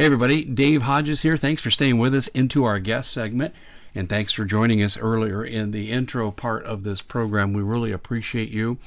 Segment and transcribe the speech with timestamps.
[0.00, 0.44] Hey, everybody.
[0.44, 1.36] Dave Hodges here.
[1.36, 3.54] Thanks for staying with us into our guest segment.
[3.94, 7.52] And thanks for joining us earlier in the intro part of this program.
[7.52, 8.78] We really appreciate you.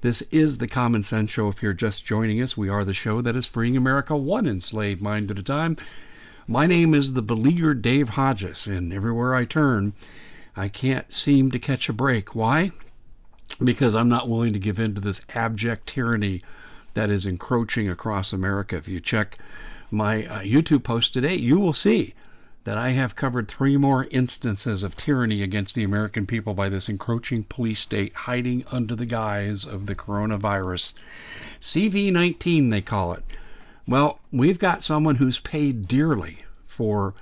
[0.00, 1.48] This is the Common Sense Show.
[1.48, 5.02] If you're just joining us, we are the show that is freeing America one enslaved
[5.02, 5.76] mind at a time.
[6.46, 9.92] My name is the beleaguered Dave Hodges, and everywhere I turn,
[10.56, 12.36] I can't seem to catch a break.
[12.36, 12.70] Why?
[13.58, 16.44] Because I'm not willing to give in to this abject tyranny
[16.92, 18.76] that is encroaching across America.
[18.76, 19.36] If you check
[19.90, 22.14] my uh, YouTube post today, you will see
[22.64, 26.88] that I have covered three more instances of tyranny against the American people by this
[26.88, 30.92] encroaching police state hiding under the guise of the coronavirus.
[31.60, 33.24] CV19, they call it.
[33.88, 37.14] Well, we've got someone who's paid dearly for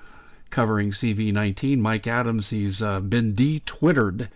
[0.50, 1.78] covering CV19.
[1.78, 4.28] Mike Adams, he's uh, been de-twittered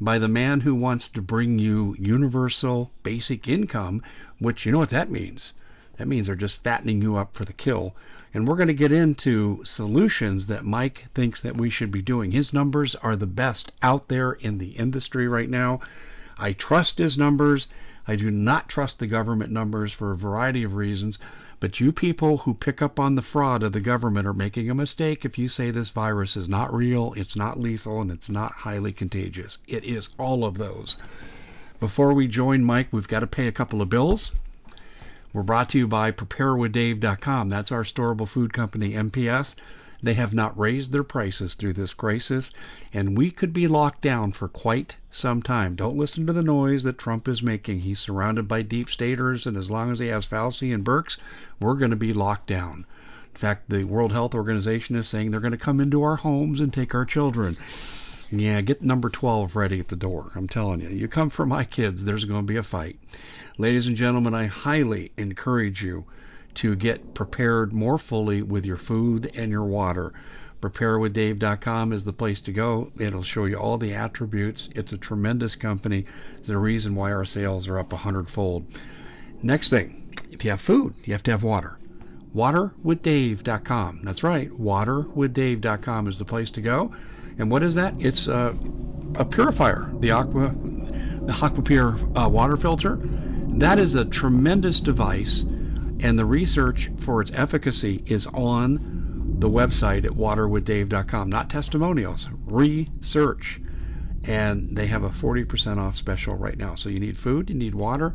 [0.00, 4.02] by the man who wants to bring you universal basic income,
[4.38, 5.52] which you know what that means.
[5.96, 7.94] That means they're just fattening you up for the kill.
[8.32, 12.32] And we're going to get into solutions that Mike thinks that we should be doing.
[12.32, 15.78] His numbers are the best out there in the industry right now.
[16.36, 17.68] I trust his numbers.
[18.08, 21.18] I do not trust the government numbers for a variety of reasons.
[21.60, 24.74] But you people who pick up on the fraud of the government are making a
[24.74, 28.50] mistake if you say this virus is not real, it's not lethal, and it's not
[28.50, 29.58] highly contagious.
[29.68, 30.96] It is all of those.
[31.78, 34.32] Before we join Mike, we've got to pay a couple of bills.
[35.34, 37.48] We're brought to you by PrepareWithDave.com.
[37.48, 39.56] That's our storable food company, MPS.
[40.00, 42.52] They have not raised their prices through this crisis,
[42.92, 45.74] and we could be locked down for quite some time.
[45.74, 47.80] Don't listen to the noise that Trump is making.
[47.80, 51.18] He's surrounded by deep staters, and as long as he has Fauci and Birx,
[51.58, 52.86] we're going to be locked down.
[53.34, 56.60] In fact, the World Health Organization is saying they're going to come into our homes
[56.60, 57.56] and take our children.
[58.40, 60.32] Yeah, get number 12 ready at the door.
[60.34, 62.98] I'm telling you, you come for my kids, there's going to be a fight.
[63.58, 66.04] Ladies and gentlemen, I highly encourage you
[66.54, 70.12] to get prepared more fully with your food and your water.
[70.60, 72.90] PrepareWithDave.com is the place to go.
[72.98, 74.68] It'll show you all the attributes.
[74.74, 76.06] It's a tremendous company.
[76.38, 78.66] It's the reason why our sales are up a hundredfold.
[79.42, 81.78] Next thing, if you have food, you have to have water.
[82.34, 84.00] WaterWithDave.com.
[84.02, 84.50] That's right.
[84.50, 86.92] WaterWithDave.com is the place to go.
[87.38, 87.94] And what is that?
[87.98, 88.56] It's a,
[89.16, 90.54] a purifier, the Aqua,
[91.22, 92.98] the AquaPure uh, water filter.
[93.56, 95.44] That is a tremendous device,
[96.00, 101.28] and the research for its efficacy is on the website at waterwithdave.com.
[101.28, 103.60] Not testimonials, research.
[104.26, 106.74] And they have a 40% off special right now.
[106.76, 108.14] So you need food, you need water.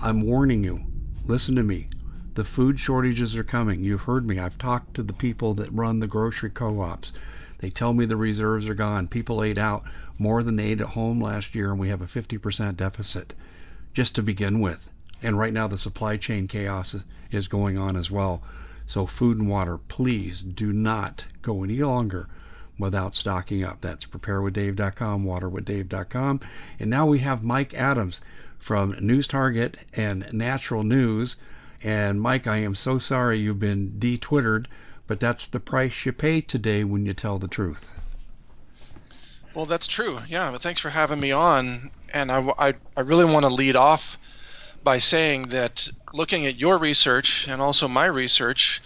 [0.00, 0.82] I'm warning you.
[1.26, 1.88] Listen to me.
[2.34, 3.82] The food shortages are coming.
[3.82, 4.38] You've heard me.
[4.38, 7.12] I've talked to the people that run the grocery co ops.
[7.60, 9.06] They tell me the reserves are gone.
[9.06, 9.84] People ate out
[10.16, 13.34] more than they ate at home last year, and we have a 50% deficit
[13.92, 14.90] just to begin with.
[15.22, 16.96] And right now, the supply chain chaos
[17.30, 18.42] is, going on as well.
[18.86, 22.28] So, food and water, please do not go any longer
[22.78, 23.82] without stocking up.
[23.82, 26.40] That's preparewithdave.com, waterwithdave.com.
[26.78, 28.22] And now we have Mike Adams
[28.58, 31.36] from News Target and Natural News.
[31.82, 34.66] And Mike, I am so sorry you've been de-twittered,
[35.10, 37.84] but that's the price you pay today when you tell the truth.
[39.54, 40.20] Well, that's true.
[40.28, 41.90] Yeah, but thanks for having me on.
[42.14, 44.16] And I, I, I really want to lead off
[44.84, 48.80] by saying that looking at your research and also my research,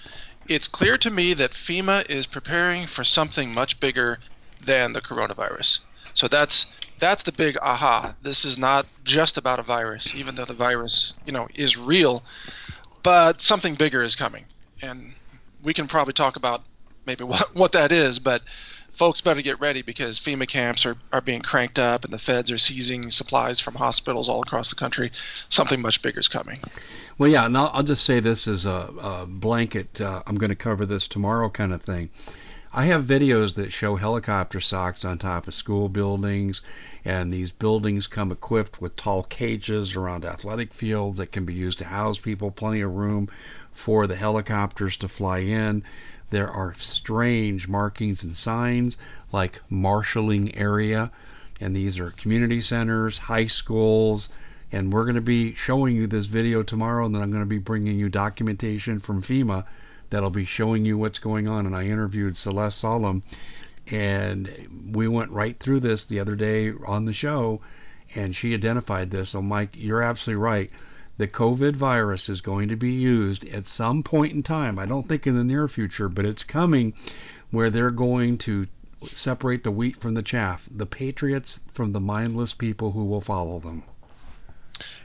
[0.48, 4.18] it's clear to me that FEMA is preparing for something much bigger
[4.64, 5.80] than the coronavirus.
[6.14, 6.64] So that's
[7.00, 8.14] that's the big aha.
[8.22, 12.22] This is not just about a virus, even though the virus, you know, is real,
[13.02, 14.46] but something bigger is coming.
[14.80, 15.12] And
[15.64, 16.62] we can probably talk about
[17.06, 18.42] maybe what, what that is, but
[18.96, 22.50] folks better get ready because FEMA camps are, are being cranked up and the feds
[22.50, 25.10] are seizing supplies from hospitals all across the country.
[25.48, 26.60] Something much bigger is coming.
[27.18, 30.50] Well, yeah, and I'll, I'll just say this as a, a blanket, uh, I'm going
[30.50, 32.10] to cover this tomorrow kind of thing.
[32.76, 36.60] I have videos that show helicopter socks on top of school buildings,
[37.04, 41.78] and these buildings come equipped with tall cages around athletic fields that can be used
[41.78, 43.28] to house people, plenty of room
[43.74, 45.82] for the helicopters to fly in.
[46.30, 48.96] There are strange markings and signs
[49.30, 51.10] like marshalling area,
[51.60, 54.30] and these are community centers, high schools,
[54.72, 57.46] and we're going to be showing you this video tomorrow, and then I'm going to
[57.46, 59.64] be bringing you documentation from FEMA
[60.10, 61.66] that'll be showing you what's going on.
[61.66, 63.22] And I interviewed Celeste Solum,
[63.90, 64.48] and
[64.92, 67.60] we went right through this the other day on the show,
[68.14, 69.30] and she identified this.
[69.30, 70.70] So, Mike, you're absolutely right
[71.16, 74.78] the COVID virus is going to be used at some point in time.
[74.78, 76.94] I don't think in the near future, but it's coming
[77.50, 78.66] where they're going to
[79.12, 83.60] separate the wheat from the chaff, the patriots from the mindless people who will follow
[83.60, 83.84] them.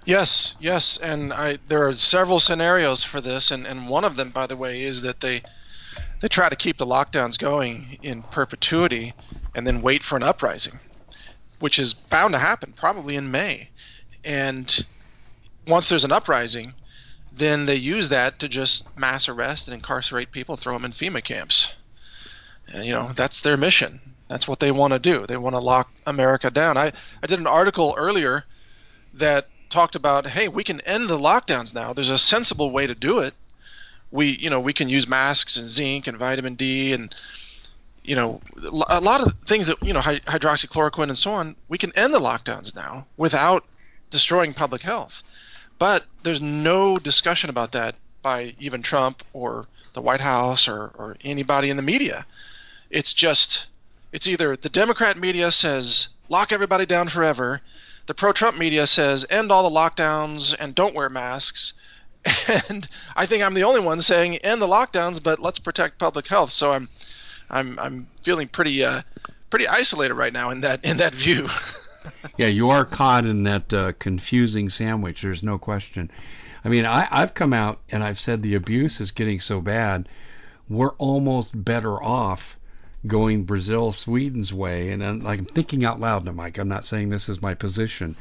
[0.05, 4.31] Yes, yes, and I there are several scenarios for this, and, and one of them,
[4.31, 5.43] by the way, is that they
[6.21, 9.13] they try to keep the lockdowns going in perpetuity
[9.53, 10.79] and then wait for an uprising,
[11.59, 13.69] which is bound to happen probably in May.
[14.23, 14.85] And
[15.69, 16.73] once there's an uprising,
[17.31, 21.23] then they use that to just mass arrest and incarcerate people, throw them in FEMA
[21.23, 21.71] camps.
[22.67, 24.01] And, you know, that's their mission.
[24.27, 25.25] That's what they want to do.
[25.25, 26.77] They want to lock America down.
[26.77, 26.91] I,
[27.23, 28.45] I did an article earlier
[29.15, 31.93] that talked about, hey, we can end the lockdowns now.
[31.93, 33.33] There's a sensible way to do it.
[34.11, 37.13] We, you know, we can use masks and zinc and vitamin D and,
[38.03, 38.41] you know,
[38.87, 41.55] a lot of things that, you know, hydroxychloroquine and so on.
[41.67, 43.65] We can end the lockdowns now without
[44.09, 45.21] destroying public health.
[45.79, 51.17] But there's no discussion about that by even Trump or the White House or, or
[51.23, 52.25] anybody in the media.
[52.89, 53.65] It's just,
[54.11, 57.61] it's either the Democrat media says lock everybody down forever,
[58.05, 61.73] the pro Trump media says end all the lockdowns and don't wear masks.
[62.69, 66.27] And I think I'm the only one saying end the lockdowns, but let's protect public
[66.27, 66.51] health.
[66.51, 66.89] So I'm,
[67.49, 69.03] I'm, I'm feeling pretty, uh,
[69.49, 71.49] pretty isolated right now in that in that view.
[72.37, 75.21] yeah, you are caught in that uh, confusing sandwich.
[75.21, 76.09] There's no question.
[76.63, 80.09] I mean, I, I've come out and I've said the abuse is getting so bad,
[80.67, 82.57] we're almost better off
[83.07, 84.91] going Brazil, Sweden's way.
[84.91, 86.57] And I'm, like, I'm thinking out loud now, Mike.
[86.57, 88.15] I'm not saying this is my position,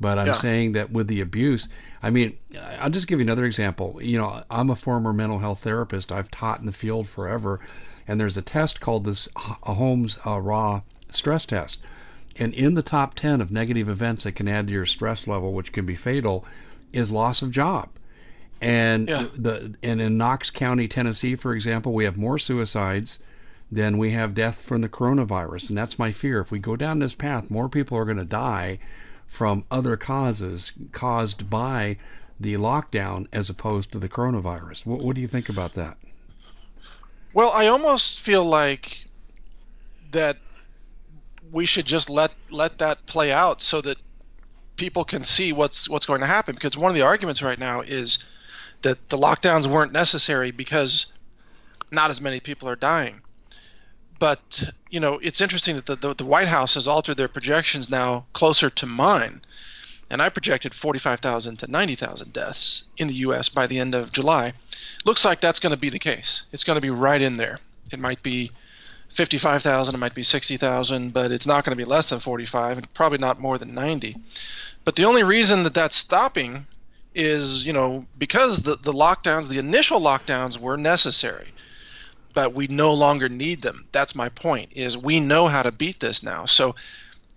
[0.00, 0.32] but I'm yeah.
[0.34, 1.68] saying that with the abuse,
[2.02, 2.38] I mean,
[2.78, 3.98] I'll just give you another example.
[4.00, 6.12] You know, I'm a former mental health therapist.
[6.12, 7.60] I've taught in the field forever,
[8.06, 11.80] and there's a test called this Holmes uh, Rahe stress test.
[12.38, 15.52] And in the top 10 of negative events that can add to your stress level,
[15.52, 16.44] which can be fatal,
[16.92, 17.88] is loss of job.
[18.60, 19.26] And yeah.
[19.34, 23.18] the and in Knox County, Tennessee, for example, we have more suicides
[23.72, 25.70] than we have death from the coronavirus.
[25.70, 26.40] And that's my fear.
[26.40, 28.78] If we go down this path, more people are going to die
[29.26, 31.96] from other causes caused by
[32.40, 34.86] the lockdown as opposed to the coronavirus.
[34.86, 35.96] What, what do you think about that?
[37.32, 39.04] Well, I almost feel like
[40.10, 40.38] that
[41.52, 43.96] we should just let let that play out so that
[44.76, 47.80] people can see what's what's going to happen because one of the arguments right now
[47.80, 48.18] is
[48.82, 51.06] that the lockdowns weren't necessary because
[51.90, 53.20] not as many people are dying
[54.20, 57.90] but you know, it's interesting that the, the, the White House has altered their projections
[57.90, 59.40] now closer to mine,
[60.10, 63.48] and I projected 45,000 to 90,000 deaths in the U.S.
[63.48, 64.52] by the end of July.
[65.06, 66.42] Looks like that's going to be the case.
[66.52, 67.60] It's going to be right in there.
[67.90, 68.52] It might be
[69.14, 72.94] 55,000, it might be 60,000, but it's not going to be less than 45, and
[72.94, 74.16] probably not more than 90.
[74.84, 76.66] But the only reason that that's stopping
[77.14, 81.52] is, you know, because the, the lockdowns, the initial lockdowns were necessary
[82.32, 83.86] but we no longer need them.
[83.92, 84.70] That's my point.
[84.74, 86.46] Is we know how to beat this now.
[86.46, 86.74] So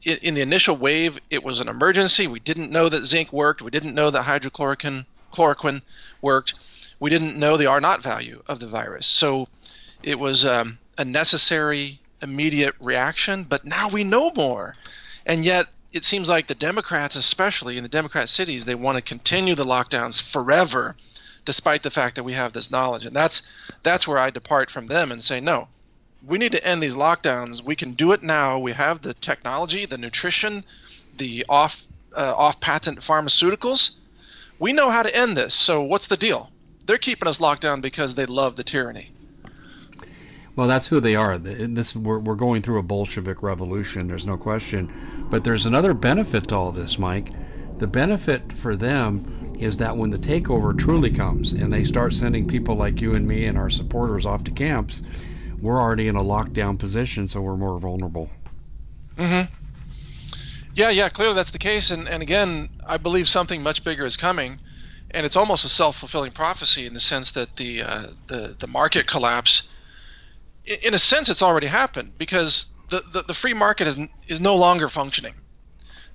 [0.04, 2.28] in, the initial wave, it was an emergency.
[2.28, 3.62] We didn't know that zinc worked.
[3.62, 5.82] We didn't know that hydrochloroquine chloroquine
[6.22, 6.54] worked.
[7.00, 9.08] We didn't know the R naught value of the virus.
[9.08, 9.48] So
[10.04, 13.44] it was um, a necessary immediate reaction.
[13.44, 14.76] But now we know more,
[15.26, 19.02] and yet it seems like the Democrats, especially in the Democrat cities, they want to
[19.02, 20.96] continue the lockdowns forever
[21.46, 23.06] despite the fact that we have this knowledge.
[23.06, 23.44] And that's
[23.84, 25.68] that's where I depart from them and say, no,
[26.26, 27.64] we need to end these lockdowns.
[27.64, 28.60] We can do it now.
[28.60, 30.64] We have the technology, the nutrition,
[31.18, 31.82] the off
[32.16, 33.92] uh, off patent pharmaceuticals.
[34.60, 35.54] We know how to end this.
[35.54, 36.50] So what's the deal?
[36.86, 39.12] They're keeping us locked down because they love the tyranny.
[40.56, 41.38] Well, that's who they are.
[41.38, 44.08] This we're, we're going through a Bolshevik revolution.
[44.08, 44.92] There's no question.
[45.30, 47.32] But there's another benefit to all this, Mike.
[47.80, 52.46] The benefit for them is that when the takeover truly comes and they start sending
[52.46, 55.02] people like you and me and our supporters off to camps,
[55.60, 58.30] we're already in a lockdown position, so we're more vulnerable.
[59.18, 59.52] Mm-hmm.
[60.76, 61.92] Yeah, yeah, clearly that's the case.
[61.92, 64.60] And, and again, I believe something much bigger is coming.
[65.12, 68.68] And it's almost a self fulfilling prophecy in the sense that the, uh, the, the
[68.68, 69.64] market collapse,
[70.66, 74.56] in a sense, it's already happened because the, the, the free market is, is no
[74.56, 75.34] longer functioning.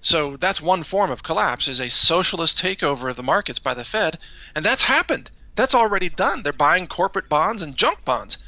[0.00, 3.84] So that's one form of collapse is a socialist takeover of the markets by the
[3.84, 4.18] Fed,
[4.54, 5.30] and that's happened.
[5.56, 6.42] That's already done.
[6.42, 8.38] They're buying corporate bonds and junk bonds.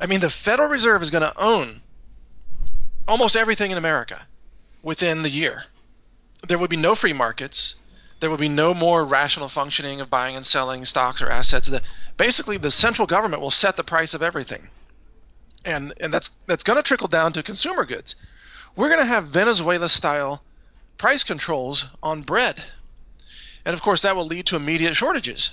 [0.00, 1.82] I mean, the Federal Reserve is going to own
[3.06, 4.26] almost everything in America
[4.82, 5.64] within the year.
[6.48, 7.74] There would be no free markets.
[8.20, 11.68] There would be no more rational functioning of buying and selling stocks or assets.
[11.68, 11.82] The,
[12.16, 14.68] basically, the central government will set the price of everything,
[15.64, 18.14] and and that's that's going to trickle down to consumer goods.
[18.74, 20.42] We're going to have Venezuela-style
[20.96, 22.62] price controls on bread.
[23.64, 25.50] And of course, that will lead to immediate shortages.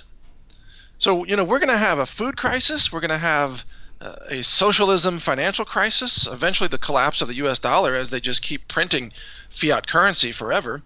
[0.98, 3.64] So, you know, we're going to have a food crisis, we're going to have
[4.00, 8.42] uh, a socialism financial crisis, eventually the collapse of the US dollar as they just
[8.42, 9.12] keep printing
[9.50, 10.82] fiat currency forever.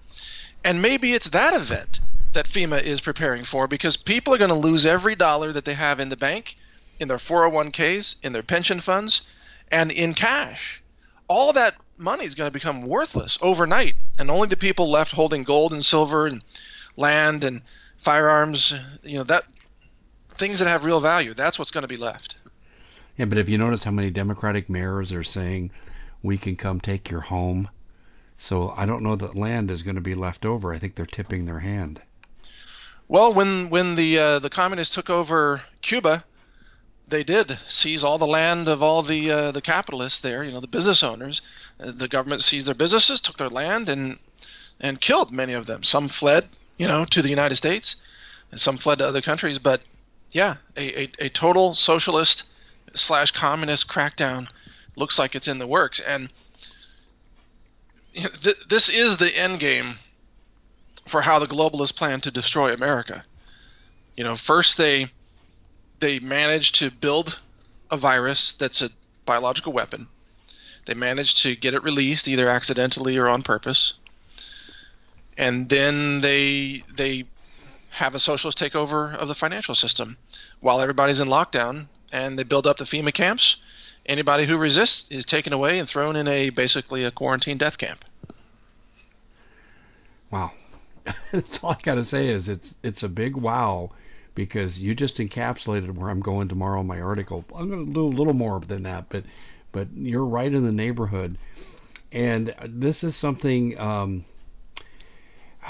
[0.65, 2.01] And maybe it's that event
[2.33, 5.75] that FEMA is preparing for because people are going to lose every dollar that they
[5.75, 6.57] have in the bank
[6.99, 9.23] in their 401ks, in their pension funds,
[9.71, 10.81] and in cash.
[11.29, 15.43] All that money is going to become worthless overnight, and only the people left holding
[15.43, 16.43] gold and silver and
[16.97, 17.63] land and
[18.03, 19.45] firearms, you know, that
[20.37, 22.37] things that have real value, that's what's going to be left.
[23.17, 25.71] Yeah, but have you noticed how many Democratic mayors are saying
[26.23, 27.69] we can come take your home?
[28.37, 30.75] So I don't know that land is going to be left over.
[30.75, 32.03] I think they're tipping their hand.
[33.07, 36.25] Well, when when the uh, the communists took over Cuba,
[37.15, 40.43] they did seize all the land of all the uh, the capitalists there.
[40.43, 41.41] You know, the business owners.
[41.79, 44.19] Uh, the government seized their businesses, took their land, and
[44.81, 45.85] and killed many of them.
[45.85, 47.95] Some fled, you know, to the United States,
[48.51, 49.61] and some fled to other countries.
[49.61, 49.83] But
[50.33, 52.43] yeah, a, a, a total socialist
[52.95, 54.49] slash communist crackdown
[54.97, 56.31] looks like it's in the works, and
[58.15, 59.99] th- this is the end game
[61.07, 63.25] for how the globalists plan to destroy America.
[64.17, 65.11] You know, first they
[66.01, 67.39] they managed to build
[67.91, 68.91] a virus that's a
[69.25, 70.09] biological weapon.
[70.87, 73.95] They managed to get it released either accidentally or on purpose.
[75.37, 77.25] And then they they
[77.91, 80.17] have a socialist takeover of the financial system
[80.61, 83.57] while everybody's in lockdown and they build up the FEMA camps.
[84.07, 88.05] Anybody who resists is taken away and thrown in a basically a quarantine death camp.
[90.31, 90.53] Wow.
[91.33, 93.91] That's all I got to say is it's it's a big wow
[94.35, 97.45] because you just encapsulated where I'm going tomorrow in my article.
[97.55, 99.25] I'm going to do a little more than that, but
[99.73, 101.37] but you're right in the neighborhood,
[102.13, 103.79] and this is something.
[103.79, 104.25] Um,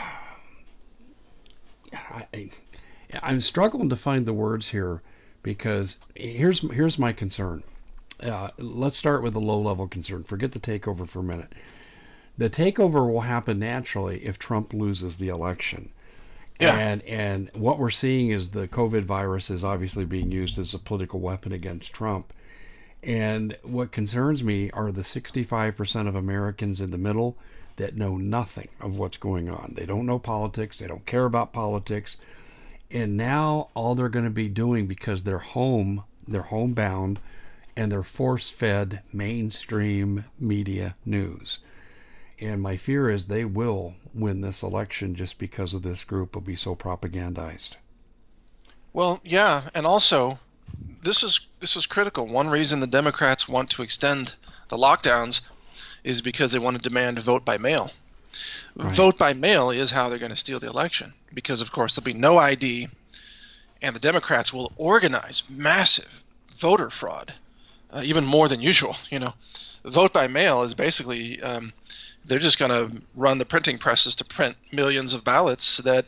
[1.92, 2.50] I,
[3.22, 5.02] I'm struggling to find the words here
[5.42, 7.62] because here's here's my concern.
[8.20, 10.22] Uh, let's start with a low level concern.
[10.22, 11.52] Forget the takeover for a minute.
[12.36, 15.90] The takeover will happen naturally if Trump loses the election.
[16.60, 16.76] Yeah.
[16.76, 20.78] And and what we're seeing is the COVID virus is obviously being used as a
[20.78, 22.32] political weapon against Trump.
[23.02, 27.36] And what concerns me are the 65% of Americans in the middle
[27.76, 29.74] that know nothing of what's going on.
[29.76, 32.16] They don't know politics, they don't care about politics.
[32.90, 37.18] And now all they're going to be doing because they're home, they're homebound,
[37.76, 41.58] and they're force fed mainstream media news.
[42.40, 46.42] And my fear is they will win this election just because of this group will
[46.42, 47.76] be so propagandized.
[48.92, 50.38] Well, yeah, and also
[51.02, 52.26] this is this is critical.
[52.26, 54.34] One reason the Democrats want to extend
[54.68, 55.40] the lockdowns
[56.02, 57.90] is because they want to demand vote by mail.
[58.76, 58.94] Right.
[58.94, 62.04] Vote by mail is how they're going to steal the election because of course there'll
[62.04, 62.88] be no ID
[63.82, 66.22] and the Democrats will organize massive
[66.56, 67.34] voter fraud,
[67.90, 69.34] uh, even more than usual, you know.
[69.84, 71.72] Vote by mail is basically um,
[72.24, 76.06] they're just going to run the printing presses to print millions of ballots that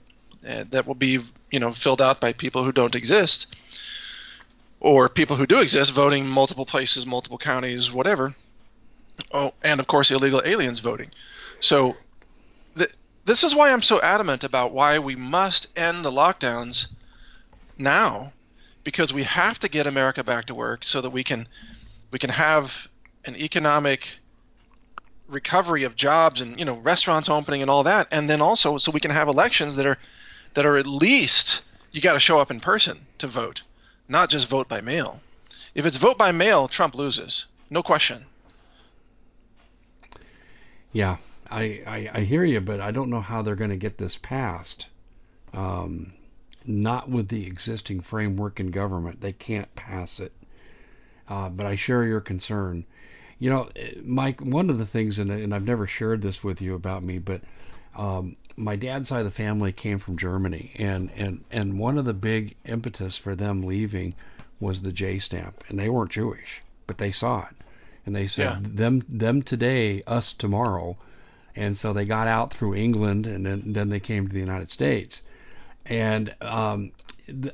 [0.48, 1.20] uh, that will be
[1.50, 3.46] you know filled out by people who don't exist
[4.80, 8.34] or people who do exist voting multiple places multiple counties whatever.
[9.32, 11.10] Oh and of course illegal aliens voting.
[11.60, 11.96] So
[12.76, 12.92] th-
[13.24, 16.86] this is why i'm so adamant about why we must end the lockdowns
[17.78, 18.32] now
[18.84, 21.48] because we have to get america back to work so that we can
[22.10, 22.86] we can have
[23.24, 24.08] an economic
[25.28, 28.90] recovery of jobs and you know restaurants opening and all that, and then also so
[28.90, 29.98] we can have elections that are
[30.54, 33.62] that are at least you got to show up in person to vote,
[34.08, 35.20] not just vote by mail.
[35.74, 38.24] If it's vote by mail, Trump loses, no question.
[40.92, 41.18] Yeah,
[41.50, 44.18] I, I, I hear you, but I don't know how they're going to get this
[44.18, 44.86] passed.
[45.52, 46.12] Um,
[46.64, 50.32] not with the existing framework in government, they can't pass it.
[51.28, 52.84] Uh, but I share your concern.
[53.38, 53.68] You know,
[54.02, 57.18] Mike, one of the things, and, and I've never shared this with you about me,
[57.18, 57.42] but
[57.94, 62.06] um, my dad's side of the family came from Germany, and, and, and one of
[62.06, 64.14] the big impetus for them leaving
[64.58, 67.56] was the J stamp, and they weren't Jewish, but they saw it,
[68.06, 68.58] and they said yeah.
[68.62, 70.96] them them today, us tomorrow,
[71.54, 74.70] and so they got out through England, and then then they came to the United
[74.70, 75.20] States,
[75.84, 76.92] and um,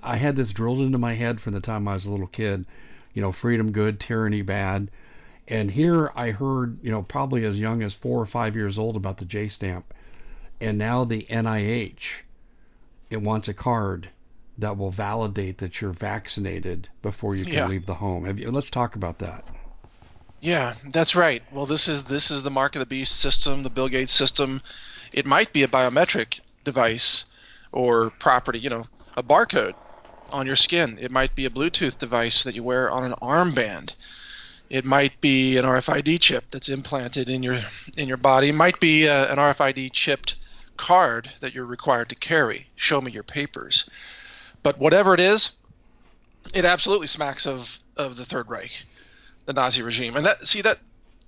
[0.02, 2.66] I had this drilled into my head from the time I was a little kid,
[3.14, 4.88] you know, freedom good, tyranny bad
[5.48, 8.96] and here I heard, you know, probably as young as four or five years old
[8.96, 9.92] about the J stamp.
[10.60, 12.22] And now the NIH,
[13.10, 14.08] it wants a card
[14.58, 17.66] that will validate that you're vaccinated before you can yeah.
[17.66, 18.38] leave the home.
[18.38, 19.44] You, let's talk about that.
[20.40, 21.42] Yeah, that's right.
[21.52, 24.60] Well, this is this is the mark of the beast system, the Bill Gates system.
[25.12, 27.24] It might be a biometric device
[27.70, 29.74] or property, you know, a barcode
[30.30, 30.98] on your skin.
[31.00, 33.90] It might be a Bluetooth device that you wear on an armband.
[34.72, 37.62] It might be an RFID chip that's implanted in your
[37.94, 38.48] in your body.
[38.48, 40.36] It might be uh, an RFID chipped
[40.78, 42.68] card that you're required to carry.
[42.74, 43.84] Show me your papers.
[44.62, 45.50] But whatever it is,
[46.54, 48.86] it absolutely smacks of of the Third Reich,
[49.44, 50.78] the Nazi regime, and that see that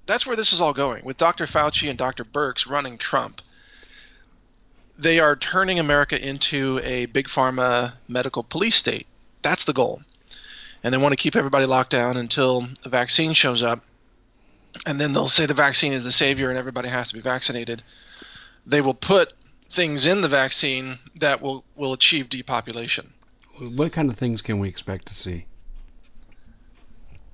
[0.07, 1.47] that's where this is all going with Dr.
[1.47, 2.25] Fauci and Dr.
[2.25, 3.43] Birx running Trump.
[4.99, 9.07] They are turning America into a big pharma medical police state.
[9.43, 10.01] That's the goal.
[10.85, 13.83] And they want to keep everybody locked down until a vaccine shows up.
[14.87, 17.83] And then they'll say the vaccine is the savior and everybody has to be vaccinated.
[18.67, 19.33] They will put
[19.71, 23.13] things in the vaccine that will, will achieve depopulation.
[23.59, 25.47] What kind of things can we expect to see?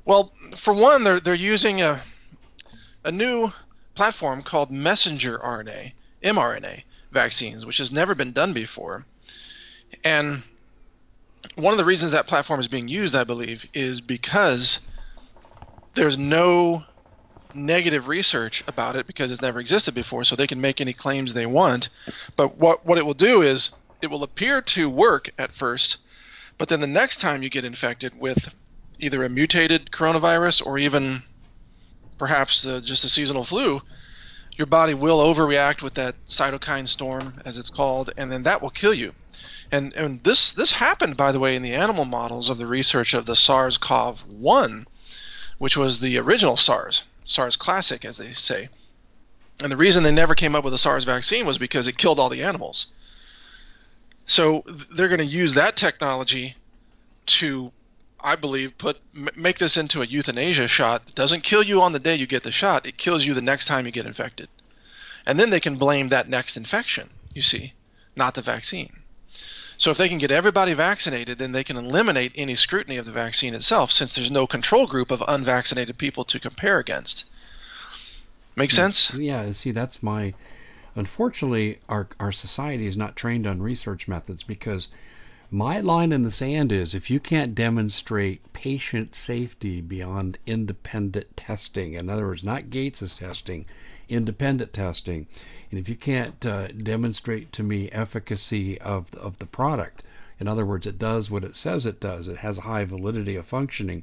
[0.04, 2.02] Well, for one, they're they're using a
[3.04, 3.52] a new
[3.95, 5.92] platform called messenger RNA,
[6.23, 9.04] mRNA vaccines, which has never been done before.
[10.04, 10.42] And
[11.54, 14.80] one of the reasons that platform is being used, I believe, is because
[15.94, 16.85] there's no
[17.54, 21.35] negative research about it because it's never existed before, so they can make any claims
[21.35, 21.88] they want.
[22.37, 23.70] But what what it will do is
[24.02, 25.99] it will appear to work at first,
[26.59, 28.49] but then the next time you get infected with
[28.99, 31.23] either a mutated coronavirus or even
[32.18, 33.80] perhaps uh, just a seasonal flu,
[34.56, 38.70] your body will overreact with that cytokine storm, as it's called, and then that will
[38.70, 39.14] kill you.
[39.73, 43.15] And and this this happened, by the way, in the animal models of the research
[43.15, 44.87] of the SARS-CoV-1,
[45.59, 48.69] which was the original SARS, SARS classic, as they say.
[49.62, 52.19] And the reason they never came up with a SARS vaccine was because it killed
[52.19, 52.87] all the animals.
[54.27, 56.57] So they're going to use that technology
[57.27, 57.73] to
[58.23, 61.03] I believe, put make this into a euthanasia shot.
[61.09, 62.85] It doesn't kill you on the day you get the shot.
[62.85, 64.49] It kills you the next time you get infected,
[65.25, 67.09] and then they can blame that next infection.
[67.33, 67.73] You see,
[68.15, 69.00] not the vaccine.
[69.80, 73.12] So if they can get everybody vaccinated, then they can eliminate any scrutiny of the
[73.12, 77.25] vaccine itself, since there's no control group of unvaccinated people to compare against.
[78.54, 78.76] Make hmm.
[78.76, 79.10] sense?
[79.14, 79.50] Yeah.
[79.52, 80.34] See, that's my.
[80.94, 84.88] Unfortunately, our our society is not trained on research methods because
[85.50, 91.94] my line in the sand is if you can't demonstrate patient safety beyond independent testing,
[91.94, 93.64] in other words, not Gates's testing,
[94.10, 95.26] independent testing,
[95.71, 100.02] and if you can't uh, demonstrate to me efficacy of of the product,
[100.39, 103.37] in other words, it does what it says it does, it has a high validity
[103.37, 104.02] of functioning.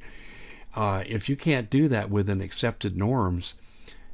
[0.76, 3.56] Uh, if you can't do that within accepted norms,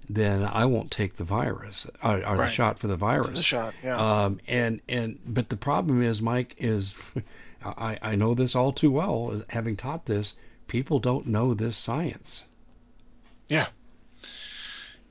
[0.09, 2.45] then I won't take the virus uh, or, or right.
[2.45, 3.39] the shot for the virus.
[3.39, 3.97] The shot, yeah.
[3.97, 6.95] Um, and and but the problem is, Mike, is
[7.65, 10.33] I I know this all too well, having taught this.
[10.67, 12.43] People don't know this science.
[13.49, 13.67] Yeah.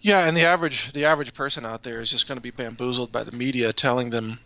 [0.02, 3.12] Yeah, and the average the average person out there is just going to be bamboozled
[3.12, 4.40] by the media telling them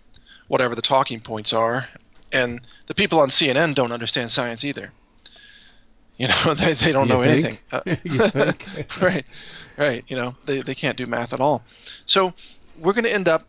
[0.48, 1.88] whatever the talking points are,
[2.30, 4.92] and the people on CNN don't understand science either.
[6.18, 7.62] You know, they, they don't you know think?
[7.72, 8.28] anything.
[8.38, 8.52] Uh,
[9.00, 9.24] right
[9.76, 10.04] right?
[10.08, 11.62] You know, they, they can't do math at all.
[12.06, 12.32] So
[12.78, 13.46] we're going to end up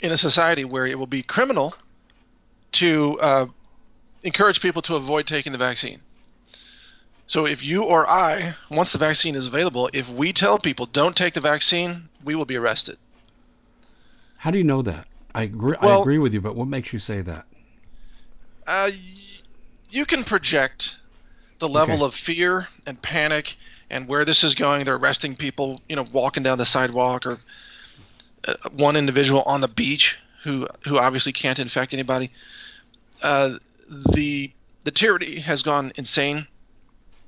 [0.00, 1.74] in a society where it will be criminal
[2.72, 3.46] to uh,
[4.22, 6.00] encourage people to avoid taking the vaccine.
[7.32, 11.16] So if you or I, once the vaccine is available, if we tell people don't
[11.16, 12.98] take the vaccine, we will be arrested.
[14.36, 15.06] How do you know that?
[15.34, 17.46] I agree, well, I agree with you, but what makes you say that?
[18.66, 18.90] Uh,
[19.88, 20.96] you can project
[21.58, 22.04] the level okay.
[22.04, 23.56] of fear and panic
[23.88, 24.84] and where this is going.
[24.84, 27.38] They're arresting people, you know, walking down the sidewalk or
[28.46, 32.30] uh, one individual on the beach who who obviously can't infect anybody.
[33.22, 33.54] Uh,
[33.88, 34.52] the
[34.84, 36.46] the tyranny has gone insane,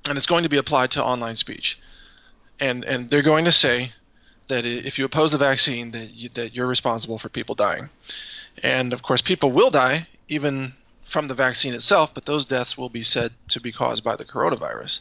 [0.06, 1.78] and it's going to be applied to online speech,
[2.60, 3.92] and and they're going to say
[4.48, 7.88] that if you oppose the vaccine, that you, that you're responsible for people dying,
[8.62, 12.88] and of course people will die even from the vaccine itself, but those deaths will
[12.88, 15.00] be said to be caused by the coronavirus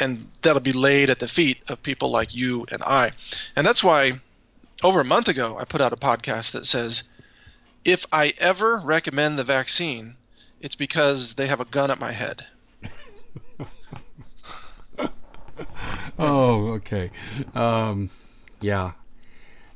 [0.00, 3.12] and that'll be laid at the feet of people like you and I.
[3.54, 4.20] And that's why
[4.82, 7.04] over a month ago I put out a podcast that says
[7.84, 10.16] if I ever recommend the vaccine,
[10.60, 12.44] it's because they have a gun at my head.
[16.18, 17.10] oh, okay.
[17.54, 18.10] Um,
[18.60, 18.92] yeah,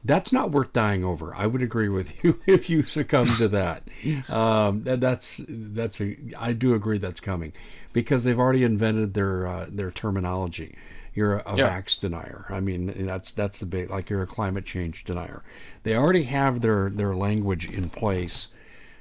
[0.05, 1.35] that's not worth dying over.
[1.35, 3.83] I would agree with you if you succumb to that.
[4.29, 7.53] Um, that's that's a I do agree that's coming
[7.93, 10.75] because they've already invented their uh, their terminology.
[11.15, 11.69] You're a, a yeah.
[11.69, 12.47] vax denier.
[12.49, 15.43] I mean, that's that's the big like you're a climate change denier.
[15.83, 18.49] They already have their their language in place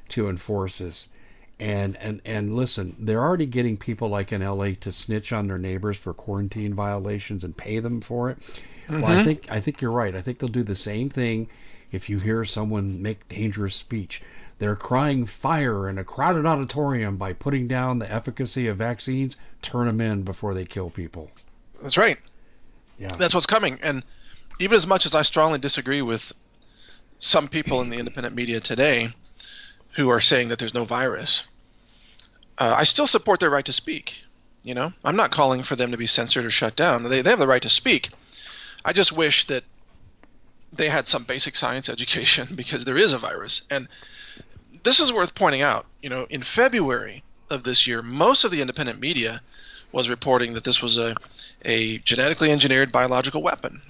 [0.10, 1.08] to enforce this.
[1.60, 5.58] And, and and listen, they're already getting people like in LA to snitch on their
[5.58, 8.40] neighbors for quarantine violations and pay them for it.
[8.88, 9.02] Mm-hmm.
[9.02, 10.16] Well, I think I think you're right.
[10.16, 11.50] I think they'll do the same thing
[11.92, 14.22] if you hear someone make dangerous speech.
[14.60, 19.38] They're crying fire in a crowded auditorium by putting down the efficacy of vaccines.
[19.62, 21.32] Turn them in before they kill people.
[21.82, 22.18] That's right.
[22.98, 23.10] Yeah.
[23.18, 23.80] That's what's coming.
[23.82, 24.04] And
[24.60, 26.32] even as much as I strongly disagree with
[27.20, 29.14] some people in the independent media today
[29.98, 31.44] who are saying that there's no virus,
[32.60, 34.14] uh, I still support their right to speak.
[34.64, 37.04] You know, I'm not calling for them to be censored or shut down.
[37.04, 38.10] They, they have the right to speak.
[38.86, 39.64] I just wish that
[40.72, 43.64] they had some basic science education because there is a virus.
[43.72, 43.88] And
[44.84, 45.88] this is worth pointing out.
[46.04, 49.42] You know, in February of this year, most of the independent media
[49.92, 51.16] was reporting that this was a,
[51.66, 53.82] a genetically engineered biological weapon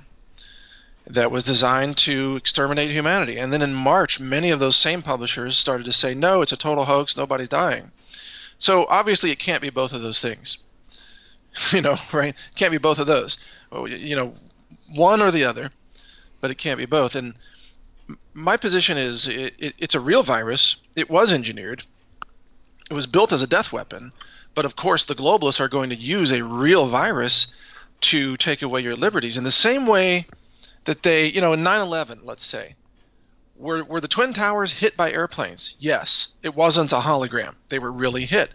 [1.10, 3.38] that was designed to exterminate humanity.
[3.38, 6.58] And then in March, many of those same publishers started to say, no, it's a
[6.58, 7.92] total hoax, nobody's dying.
[8.60, 10.58] So obviously, it can't be both of those things.
[11.72, 12.36] you know, right?
[12.52, 13.38] It can't be both of those.
[13.72, 14.34] You know,
[14.94, 15.72] one or the other,
[16.42, 17.16] but it can't be both.
[17.16, 17.36] And
[18.34, 20.78] my position is it, it, it's a real virus.
[20.96, 21.84] It was engineered.
[22.90, 24.12] It was built as a death weapon.
[24.56, 27.48] But of course, the globalists are going to use a real virus
[28.00, 30.26] to take away your liberties in the same way
[30.88, 32.76] that they, you know, in 9/11, let's say,
[33.58, 35.76] were were the twin towers hit by airplanes?
[35.78, 36.30] Yes.
[36.42, 37.56] It wasn't a hologram.
[37.68, 38.52] They were really hit.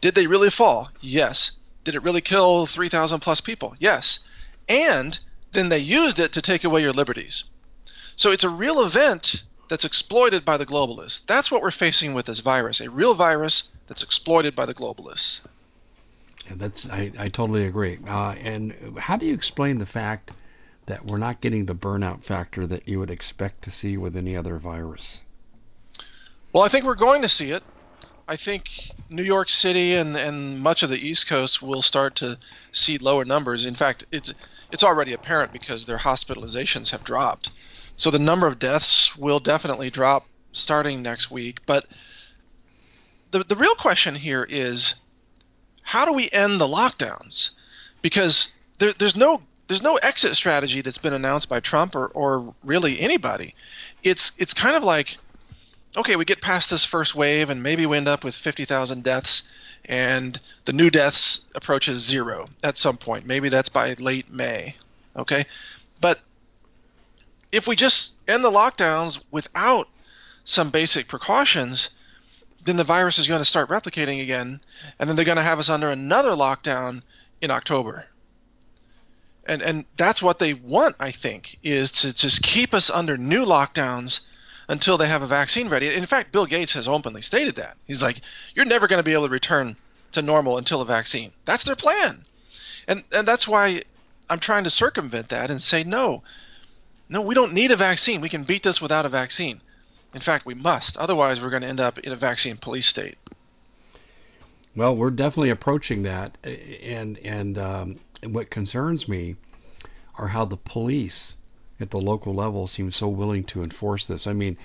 [0.00, 0.90] Did they really fall?
[1.00, 1.52] Yes.
[1.84, 3.76] Did it really kill 3,000 plus people?
[3.78, 4.18] Yes.
[4.68, 5.18] And
[5.52, 7.44] then they used it to take away your liberties.
[8.16, 11.20] So it's a real event that's exploited by the globalists.
[11.26, 15.40] That's what we're facing with this virus, a real virus that's exploited by the globalists.
[16.48, 17.98] And that's I, I totally agree.
[18.08, 20.32] Uh, and how do you explain the fact
[20.86, 24.36] that we're not getting the burnout factor that you would expect to see with any
[24.36, 25.22] other virus?
[26.52, 27.62] Well, I think we're going to see it.
[28.28, 28.70] I think
[29.08, 32.38] New York City and, and much of the East Coast will start to
[32.72, 33.64] see lower numbers.
[33.64, 34.32] In fact, it's
[34.72, 37.50] it's already apparent because their hospitalizations have dropped.
[37.96, 41.60] So the number of deaths will definitely drop starting next week.
[41.66, 41.86] But
[43.30, 44.94] the the real question here is
[45.82, 47.50] how do we end the lockdowns?
[48.02, 52.54] Because there, there's no there's no exit strategy that's been announced by Trump or, or
[52.62, 53.54] really anybody.
[54.02, 55.16] It's it's kind of like,
[55.96, 59.42] okay, we get past this first wave and maybe we end up with 50,000 deaths,
[59.84, 63.26] and the new deaths approaches zero at some point.
[63.26, 64.76] Maybe that's by late May.
[65.16, 65.46] Okay,
[66.00, 66.20] but
[67.50, 69.88] if we just end the lockdowns without
[70.44, 71.90] some basic precautions,
[72.64, 74.60] then the virus is going to start replicating again,
[74.98, 77.02] and then they're going to have us under another lockdown
[77.40, 78.06] in October
[79.46, 83.44] and and that's what they want, I think, is to just keep us under new
[83.44, 84.20] lockdowns
[84.68, 85.94] until they have a vaccine ready.
[85.94, 87.76] In fact, Bill Gates has openly stated that.
[87.86, 88.20] He's like,
[88.54, 89.76] you're never going to be able to return
[90.12, 91.32] to normal until a vaccine.
[91.44, 92.24] That's their plan.
[92.88, 93.82] And and that's why
[94.28, 96.22] I'm trying to circumvent that and say no.
[97.08, 98.20] No, we don't need a vaccine.
[98.20, 99.60] We can beat this without a vaccine.
[100.12, 100.96] In fact, we must.
[100.96, 103.16] Otherwise, we're going to end up in a vaccine police state.
[104.74, 109.36] Well, we're definitely approaching that, and and um, what concerns me
[110.18, 111.34] are how the police
[111.78, 114.26] at the local level seem so willing to enforce this.
[114.26, 114.56] I mean,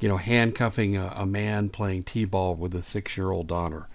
[0.00, 3.88] you know, handcuffing a, a man playing t-ball with a six-year-old daughter,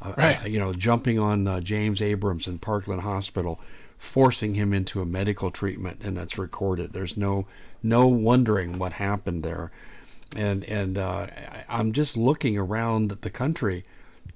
[0.00, 0.42] uh, right.
[0.42, 3.60] Uh, you know, jumping on uh, James Abrams in Parkland Hospital,
[3.98, 6.92] forcing him into a medical treatment, and that's recorded.
[6.92, 7.46] There's no
[7.82, 9.70] no wondering what happened there,
[10.36, 11.26] and and uh,
[11.68, 13.84] I'm just looking around the country,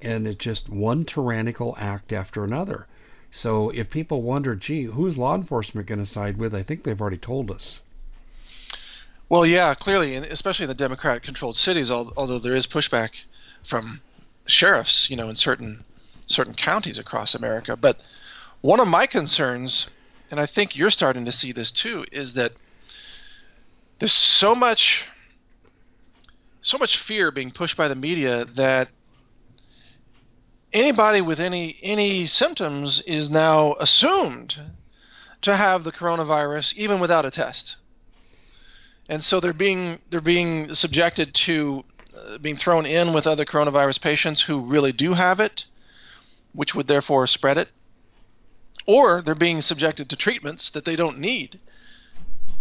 [0.03, 2.87] and it's just one tyrannical act after another.
[3.35, 6.55] So if people wonder, gee, who's law enforcement going to side with?
[6.55, 7.81] I think they've already told us.
[9.29, 13.11] Well, yeah, clearly, and especially in the Democratic-controlled cities, although there is pushback
[13.67, 14.01] from
[14.47, 15.83] sheriffs, you know, in certain
[16.29, 17.77] certain counties across America.
[17.77, 17.99] But
[18.61, 19.89] one of my concerns,
[20.31, 22.53] and I think you're starting to see this too, is that
[23.99, 25.07] there's so much
[26.63, 28.91] so much fear being pushed by the media that
[30.75, 34.57] anybody with any any symptoms is now assumed
[35.41, 37.77] to have the coronavirus even without a test.
[39.09, 41.85] And so they're being they're being subjected to
[42.17, 45.65] uh, being thrown in with other coronavirus patients who really do have it,
[46.53, 47.69] which would therefore spread it.
[48.87, 51.59] Or they're being subjected to treatments that they don't need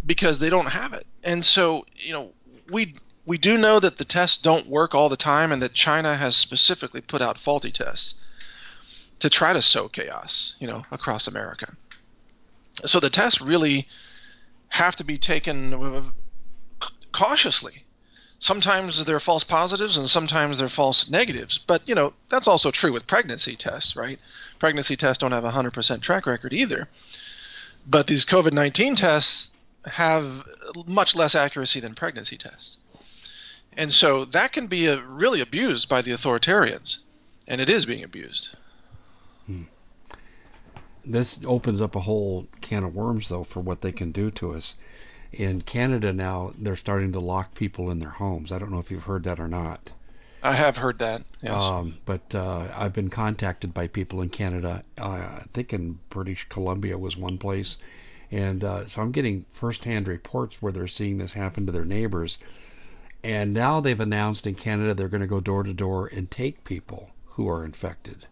[0.06, 1.06] because they don't have it.
[1.24, 2.32] And so, you know,
[2.70, 6.18] we we do know that the tests don't work all the time and that China
[6.18, 8.16] has specifically put out faulty tests
[9.20, 11.76] to try to sow chaos, you know, across America.
[12.86, 13.88] So the tests really
[14.70, 16.04] have to be taken uh,
[17.12, 17.86] cautiously.
[18.40, 21.58] Sometimes they're false positives and sometimes they're false negatives.
[21.58, 24.20] But, you know, that's also true with pregnancy tests, right?
[24.60, 26.90] Pregnancy tests don't have a 100% track record either.
[27.88, 29.52] But these COVID 19 tests
[29.86, 30.46] have
[30.86, 32.78] much less accuracy than pregnancy tests.
[33.78, 37.00] And so that can be a, really abused by the authoritarians,
[37.48, 38.50] and it is being abused.
[39.46, 39.64] Hmm.
[41.06, 44.54] This opens up a whole can of worms, though, for what they can do to
[44.54, 44.76] us.
[45.32, 48.52] In Canada now, they're starting to lock people in their homes.
[48.52, 49.94] I don't know if you've heard that or not.
[50.44, 51.24] I have heard that.
[51.42, 51.54] Yes.
[51.54, 54.84] Um, but uh, I've been contacted by people in Canada.
[55.00, 57.78] Uh, I think in British Columbia was one place,
[58.30, 62.40] and uh, so I'm getting firsthand reports where they're seeing this happen to their neighbors.
[63.24, 66.64] And now they've announced in Canada they're going to go door to door and take
[66.64, 68.28] people who are infected.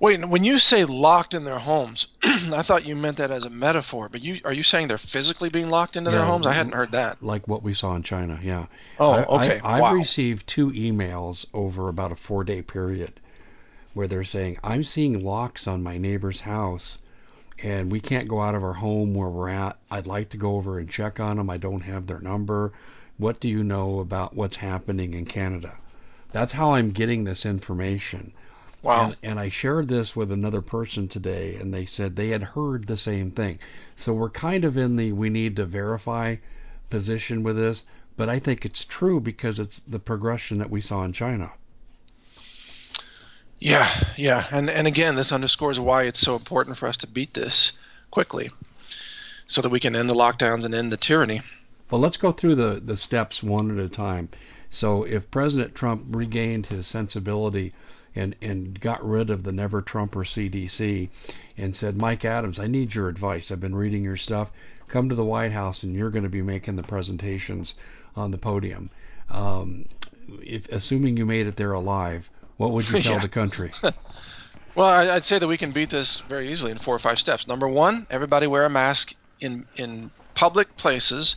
[0.00, 3.50] Wait, when you say locked in their homes, I thought you meant that as a
[3.50, 4.08] metaphor.
[4.08, 6.46] But you are you saying they're physically being locked into their homes?
[6.46, 7.20] I hadn't heard that.
[7.20, 8.66] Like what we saw in China, yeah.
[9.00, 9.60] Oh, I, okay.
[9.60, 9.86] I, wow.
[9.86, 13.18] I've received two emails over about a four day period
[13.94, 16.98] where they're saying, I'm seeing locks on my neighbor's house
[17.62, 19.76] and we can't go out of our home where we're at.
[19.90, 21.50] I'd like to go over and check on them.
[21.50, 22.72] I don't have their number.
[23.16, 25.74] What do you know about what's happening in Canada?
[26.30, 28.32] That's how I'm getting this information.
[28.82, 29.06] wow.
[29.06, 32.86] And, and I shared this with another person today, and they said they had heard
[32.86, 33.58] the same thing.
[33.96, 36.36] So we're kind of in the we need to verify
[36.90, 37.84] position with this,
[38.16, 41.50] but I think it's true because it's the progression that we saw in China.
[43.60, 47.34] Yeah, yeah, and and again, this underscores why it's so important for us to beat
[47.34, 47.72] this
[48.10, 48.50] quickly,
[49.46, 51.42] so that we can end the lockdowns and end the tyranny.
[51.90, 54.28] Well, let's go through the, the steps one at a time.
[54.68, 57.72] So if President Trump regained his sensibility
[58.14, 61.08] and, and got rid of the never Trumper CDC
[61.56, 63.50] and said, Mike Adams, I need your advice.
[63.50, 64.50] I've been reading your stuff.
[64.88, 67.74] Come to the White House and you're going to be making the presentations
[68.14, 68.90] on the podium.
[69.30, 69.86] Um,
[70.42, 73.20] if assuming you made it there alive, what would you tell Yeah.
[73.20, 73.74] the country?
[74.74, 77.46] Well, I'd say that we can beat this very easily in four or five steps.
[77.46, 81.36] Number one, everybody wear a mask in in public places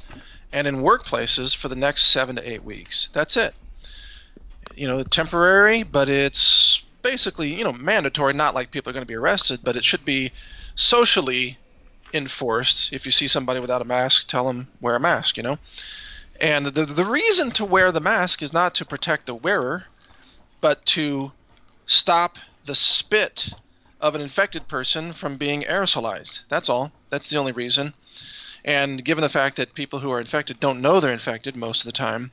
[0.54, 3.10] and in workplaces for the next seven to eight weeks.
[3.14, 3.56] That's it.
[4.76, 8.34] You know, temporary, but it's basically you know mandatory.
[8.34, 10.32] Not like people are going to be arrested, but it should be
[10.76, 11.60] socially
[12.14, 12.92] enforced.
[12.94, 15.38] If you see somebody without a mask, tell them wear a mask.
[15.38, 15.60] You know,
[16.40, 19.86] and the the reason to wear the mask is not to protect the wearer,
[20.62, 21.32] but to
[21.88, 23.50] stop the spit
[24.00, 26.40] of an infected person from being aerosolized.
[26.50, 26.92] That's all.
[27.10, 27.94] That's the only reason.
[28.64, 31.86] And given the fact that people who are infected don't know they're infected most of
[31.86, 32.32] the time,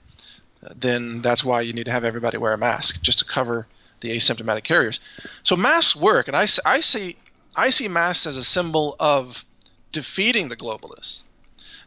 [0.63, 3.67] uh, then that's why you need to have everybody wear a mask just to cover
[4.01, 5.01] the asymptomatic carriers.
[5.43, 7.17] So masks work, and I, I see
[7.57, 9.45] I see masks as a symbol of
[9.91, 11.23] defeating the globalists,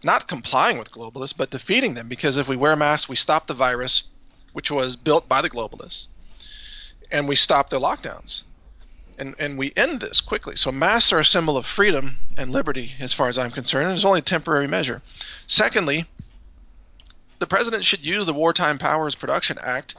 [0.04, 2.10] not complying with globalists, but defeating them.
[2.10, 4.04] Because if we wear masks, we stop the virus,
[4.54, 6.08] which was built by the globalists
[7.12, 8.44] and we stop their lockdowns.
[9.18, 10.56] And, and we end this quickly.
[10.56, 13.96] So masks are a symbol of freedom and liberty, as far as I'm concerned, and
[13.96, 15.02] it's only a temporary measure.
[15.46, 16.06] Secondly,
[17.38, 19.96] the president should use the Wartime Powers Production Act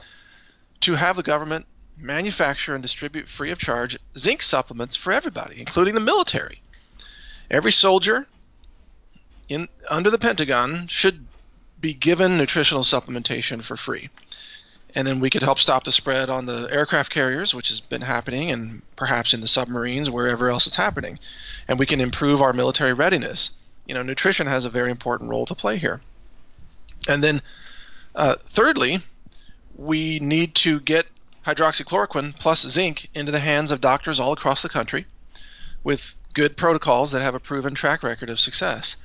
[0.81, 1.65] to have the government
[1.97, 6.61] manufacture and distribute free of charge zinc supplements for everybody, including the military.
[7.49, 8.27] Every soldier
[9.47, 11.27] in under the Pentagon should
[11.79, 14.09] be given nutritional supplementation for free
[14.95, 18.01] and then we could help stop the spread on the aircraft carriers, which has been
[18.01, 21.19] happening, and perhaps in the submarines, wherever else it's happening.
[21.67, 23.51] And we can improve our military readiness.
[23.87, 26.01] You know, nutrition has a very important role to play here.
[27.07, 27.41] And then,
[28.15, 29.01] uh, thirdly,
[29.75, 31.07] we need to get
[31.45, 35.05] hydroxychloroquine plus zinc into the hands of doctors all across the country
[35.83, 38.95] with good protocols that have a proven track record of success.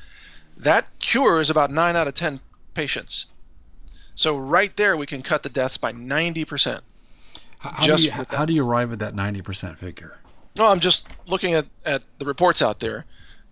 [0.56, 2.40] That cures about 9 out of 10
[2.74, 3.26] patients.
[4.18, 6.80] So right there, we can cut the deaths by 90%.
[7.60, 10.18] How, how do you, how do you arrive at that 90% figure?
[10.56, 13.04] No, I'm just looking at, at the reports out there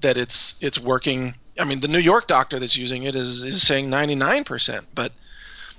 [0.02, 1.34] that it's it's working.
[1.56, 5.12] I mean, the New York doctor that's using it is, is saying 99%, but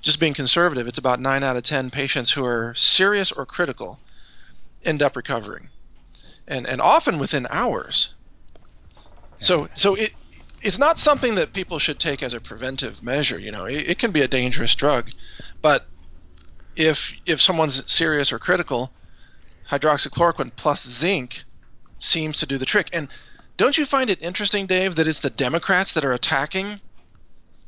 [0.02, 4.00] just being conservative, it's about 9 out of 10 patients who are serious or critical
[4.86, 5.68] end up recovering.
[6.48, 8.14] And and often within hours.
[9.40, 10.14] So so it
[10.68, 13.64] it's not something that people should take as a preventive measure, you know.
[13.64, 15.10] It, it can be a dangerous drug,
[15.62, 15.86] but
[16.76, 18.92] if if someone's serious or critical,
[19.70, 21.46] hydroxychloroquine plus zinc
[22.00, 22.90] seems to do the trick.
[22.92, 23.08] And
[23.56, 26.82] don't you find it interesting, Dave, that it's the Democrats that are attacking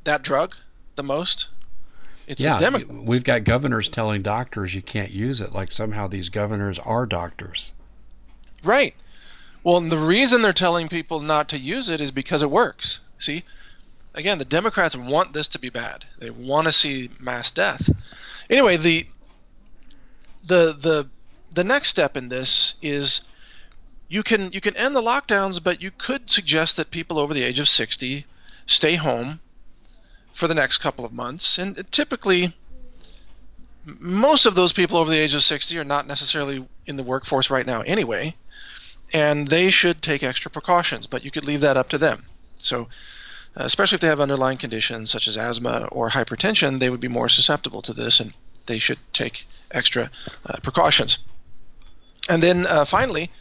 [0.03, 0.53] that drug
[0.97, 1.47] the most?
[2.27, 3.01] It's yeah, the Democrats.
[3.01, 5.53] we've got governors telling doctors you can't use it.
[5.53, 7.71] Like somehow these governors are doctors.
[8.61, 8.93] Right.
[9.63, 12.99] Well, and the reason they're telling people not to use it is because it works.
[13.17, 13.43] See?
[14.13, 16.05] Again, the Democrats want this to be bad.
[16.19, 17.89] They want to see mass death.
[18.49, 19.07] Anyway, the
[20.43, 21.09] the the
[21.53, 23.21] the next step in this is
[24.07, 27.43] you can you can end the lockdowns, but you could suggest that people over the
[27.43, 28.25] age of 60
[28.65, 29.39] stay home
[30.33, 31.57] for the next couple of months.
[31.57, 32.55] And typically
[33.99, 37.49] most of those people over the age of 60 are not necessarily in the workforce
[37.49, 38.35] right now anyway
[39.11, 42.25] and they should take extra precautions, but you could leave that up to them.
[42.59, 42.87] So,
[43.57, 47.07] uh, especially if they have underlying conditions such as asthma or hypertension, they would be
[47.07, 48.33] more susceptible to this, and
[48.67, 50.11] they should take extra
[50.45, 51.19] uh, precautions.
[52.27, 53.31] And then uh, finally,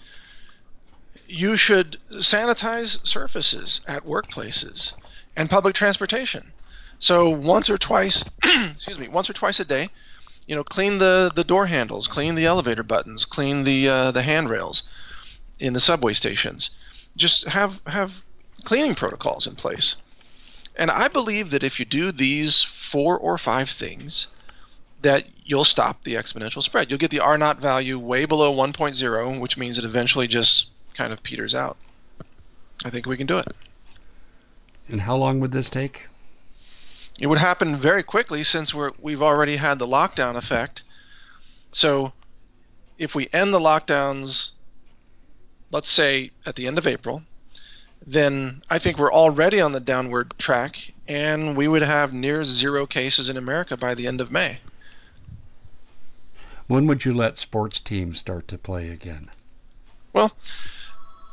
[1.26, 4.92] you should sanitize surfaces at workplaces
[5.37, 6.52] and public transportation.
[7.00, 9.90] So once or twice, excuse me, once or twice a day,
[10.46, 14.22] you know, clean the, the door handles, clean the elevator buttons, clean the uh, the
[14.22, 14.83] handrails
[15.58, 16.70] in the subway stations.
[17.16, 18.12] Just have have
[18.64, 19.96] cleaning protocols in place.
[20.76, 24.28] And I believe that if you do these four or five things,
[25.02, 26.90] that you'll stop the exponential spread.
[26.90, 31.12] You'll get the R naught value way below 1.0, which means it eventually just kind
[31.12, 31.76] of peters out.
[32.84, 33.48] I think we can do it.
[34.88, 36.06] And how long would this take?
[37.18, 40.82] It would happen very quickly since we're, we've already had the lockdown effect.
[41.72, 42.12] So
[42.96, 44.50] if we end the lockdowns,
[45.70, 47.22] let's say at the end of April,
[48.07, 52.87] then I think we're already on the downward track, and we would have near zero
[52.87, 54.61] cases in America by the end of May.
[56.68, 59.31] When would you let sports teams start to play again?
[60.12, 60.33] Well,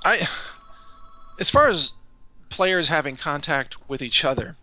[0.03, 0.27] I,
[1.39, 1.91] as far as
[2.49, 4.55] players having contact with each other,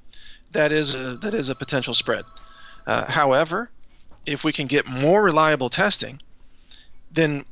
[0.53, 2.25] that is a, that is a potential spread.
[2.87, 3.71] Uh, however,
[4.27, 6.21] if we can get more reliable testing,
[7.11, 7.45] then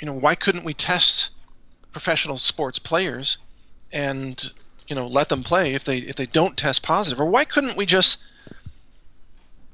[0.00, 1.30] you know why couldn't we test
[1.92, 3.36] professional sports players
[3.92, 4.50] and
[4.88, 7.20] you know let them play if they if they don't test positive?
[7.20, 8.18] Or why couldn't we just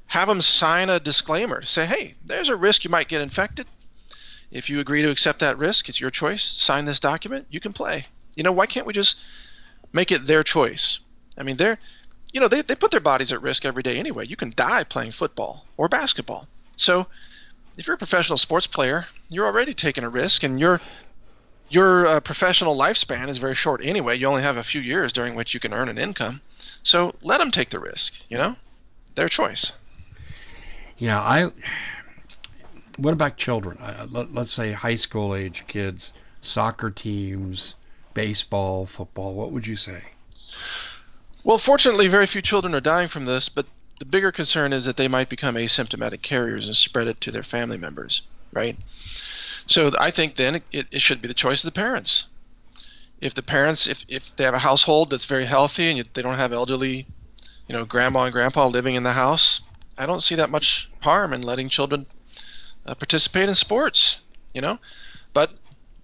[0.07, 3.67] have them sign a disclaimer say hey there's a risk you might get infected.
[4.51, 6.43] If you agree to accept that risk it's your choice.
[6.43, 7.47] Sign this document.
[7.49, 8.07] You can play.
[8.35, 9.15] You know why can't we just
[9.93, 10.99] make it their choice?
[11.37, 11.79] I mean they're
[12.33, 14.27] you know they, they put their bodies at risk every day anyway.
[14.27, 16.47] You can die playing football or basketball.
[16.75, 17.07] So
[17.77, 20.81] if you're a professional sports player you're already taking a risk and you're
[21.69, 24.17] your uh, professional lifespan is very short anyway.
[24.17, 26.39] You only have a few years during which you can earn an income.
[26.83, 28.55] So let them take the risk, you know?
[29.15, 29.73] Their choice.
[30.97, 31.51] Yeah, I
[32.97, 33.77] what about children?
[33.79, 37.75] Uh, let, us say high school age kids, soccer teams,
[38.13, 39.33] baseball, football.
[39.33, 40.01] What would you say?
[41.43, 43.67] Well, fortunately, very few children are dying from this, but
[43.99, 47.43] the bigger concern is that they might become asymptomatic carriers and spread it to their
[47.43, 48.77] family members, right?
[49.65, 52.25] So I think then it, it should be the choice of the parents.
[53.19, 56.37] If the parents, if, if they have a household that's very healthy and they don't
[56.37, 57.07] have elderly,
[57.67, 59.61] you know, grandma and grandpa living in the house,
[59.97, 62.05] I don't see that much harm in letting children
[62.85, 64.17] uh, participate in sports,
[64.53, 64.77] you know.
[65.33, 65.51] But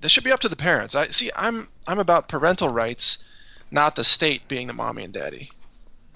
[0.01, 0.95] this should be up to the parents.
[0.95, 1.31] I see.
[1.35, 3.19] I'm I'm about parental rights,
[3.69, 5.51] not the state being the mommy and daddy.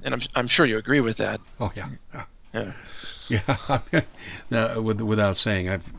[0.04, 1.42] And I'm I'm sure you agree with that.
[1.60, 1.90] Oh yeah.
[2.54, 2.74] Yeah.
[3.30, 3.52] Yeah.
[4.50, 4.72] yeah.
[4.80, 5.92] without saying, I've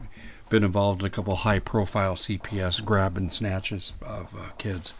[0.48, 4.94] been involved in a couple high profile CPS grab and snatches of uh, kids.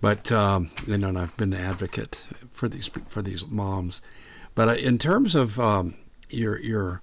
[0.00, 4.00] But um, you know, I've been an advocate for these for these moms.
[4.54, 5.94] But uh, in terms of um,
[6.30, 7.02] your your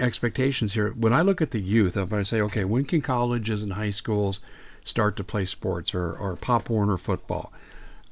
[0.00, 3.62] expectations here, when I look at the youth, if I say, okay, when can colleges
[3.62, 4.40] and high schools
[4.84, 7.52] start to play sports or, or Pop Warner football?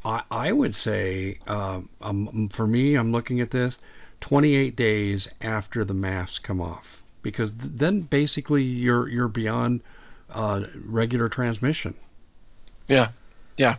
[0.05, 3.79] I, I would say, uh, um, for me, I'm looking at this
[4.21, 9.81] 28 days after the masks come off because then basically you're you're beyond
[10.31, 11.95] uh, regular transmission.
[12.89, 13.09] Yeah,
[13.57, 13.77] yeah.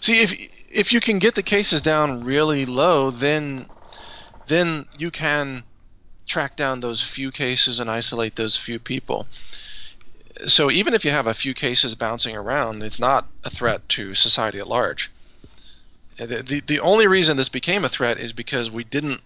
[0.00, 0.34] See, if
[0.70, 3.66] if you can get the cases down really low, then
[4.48, 5.64] then you can
[6.26, 9.26] track down those few cases and isolate those few people.
[10.46, 14.14] So even if you have a few cases bouncing around, it's not a threat to
[14.14, 15.10] society at large.
[16.16, 19.22] The, the, only reason this became a threat is because we didn't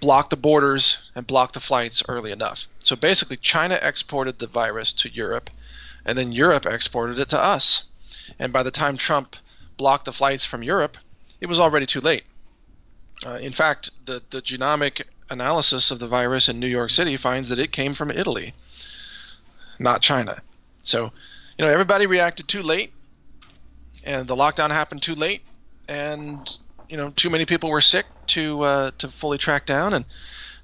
[0.00, 2.66] block the borders and block the flights early enough.
[2.80, 5.50] So basically, China exported the virus to Europe,
[6.04, 7.84] and then Europe exported it to us.
[8.38, 9.36] And by the time Trump
[9.76, 10.96] blocked the flights from Europe,
[11.40, 12.24] it was already too late.
[13.26, 17.48] Uh, in fact, the, the genomic analysis of the virus in New York City finds
[17.48, 18.54] that it came from Italy,
[19.78, 20.40] not China.
[20.84, 21.12] So,
[21.58, 22.92] you know, everybody reacted too late,
[24.04, 25.42] and the lockdown happened too late,
[25.88, 26.50] and
[26.88, 30.04] you know, too many people were sick to uh, to fully track down, and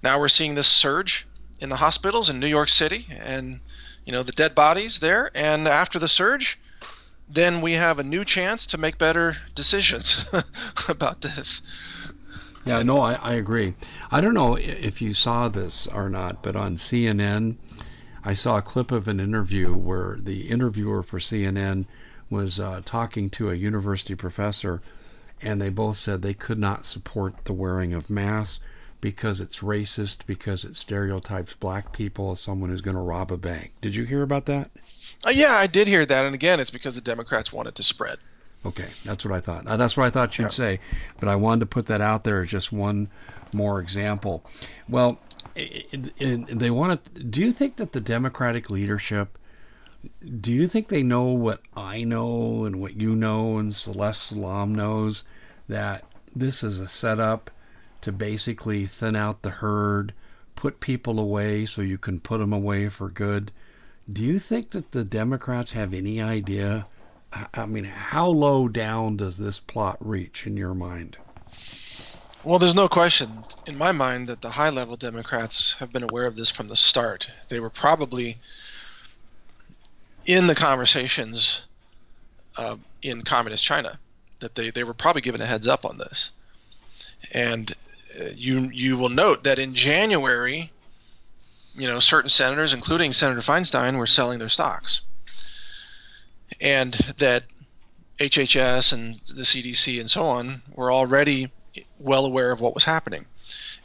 [0.03, 1.27] now we're seeing this surge
[1.61, 3.61] in the hospitals in New York City, and
[4.05, 5.31] you know the dead bodies there.
[5.35, 6.59] And after the surge,
[7.29, 10.19] then we have a new chance to make better decisions
[10.89, 11.63] about this.
[12.65, 13.75] Yeah, no, I, I agree.
[14.11, 17.57] I don't know if you saw this or not, but on CNN,
[18.25, 21.85] I saw a clip of an interview where the interviewer for CNN
[22.31, 24.81] was uh, talking to a university professor
[25.45, 28.61] and they both said they could not support the wearing of masks
[29.01, 33.37] because it's racist, because it stereotypes black people as someone who's going to rob a
[33.37, 33.73] bank.
[33.83, 34.71] Did you hear about that?
[35.27, 38.19] Uh, yeah, I did hear that, and again, it's because the Democrats wanted to spread.
[38.65, 39.67] Okay, that's what I thought.
[39.67, 40.49] Uh, That's what I thought you'd Yeah.
[40.49, 40.81] say,
[41.21, 43.09] but I wanted to put that out there as just one
[43.53, 44.43] more example.
[44.89, 45.19] Well,
[45.55, 47.23] they want to.
[47.25, 49.37] Do you think that the Democratic leadership?
[50.41, 54.75] Do you think they know what I know and what you know and Celeste Solum
[54.75, 55.25] knows
[55.69, 56.05] that
[56.35, 57.51] this is a setup
[58.01, 60.13] to basically thin out the herd,
[60.57, 63.51] put people away so you can put them away for good?
[64.13, 66.87] Do you think that the Democrats have any idea?
[67.55, 71.17] I- mean, how low down does this plot reach in your mind?
[72.45, 76.27] Well, there's no question in my mind that the high level Democrats have been aware
[76.27, 77.27] of this from the start.
[77.49, 78.37] They were probably
[80.27, 81.63] in the conversations
[82.59, 83.99] uh, in communist China
[84.45, 86.31] that they, they were probably given a heads up on this.
[87.33, 87.75] And
[88.21, 90.71] uh, you you will note that in January,
[91.75, 95.01] you know, certain senators, including Senator Feinstein, were selling their stocks,
[96.61, 97.45] and that
[98.21, 101.51] HHS and the CDC and so on were already
[101.99, 103.25] well aware of what was happening,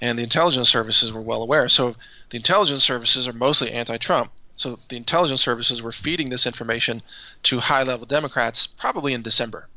[0.02, 1.70] and the intelligence services were well aware.
[1.70, 1.96] So
[2.32, 4.32] the intelligence services are mostly anti-Trump.
[4.58, 7.02] So the intelligence services were feeding this information
[7.44, 9.70] to high-level Democrats probably in December.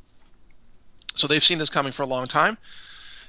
[1.14, 2.58] So they've seen this coming for a long time,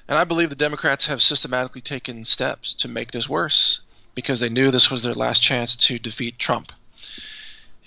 [0.07, 3.81] and I believe the Democrats have systematically taken steps to make this worse
[4.15, 6.71] because they knew this was their last chance to defeat Trump.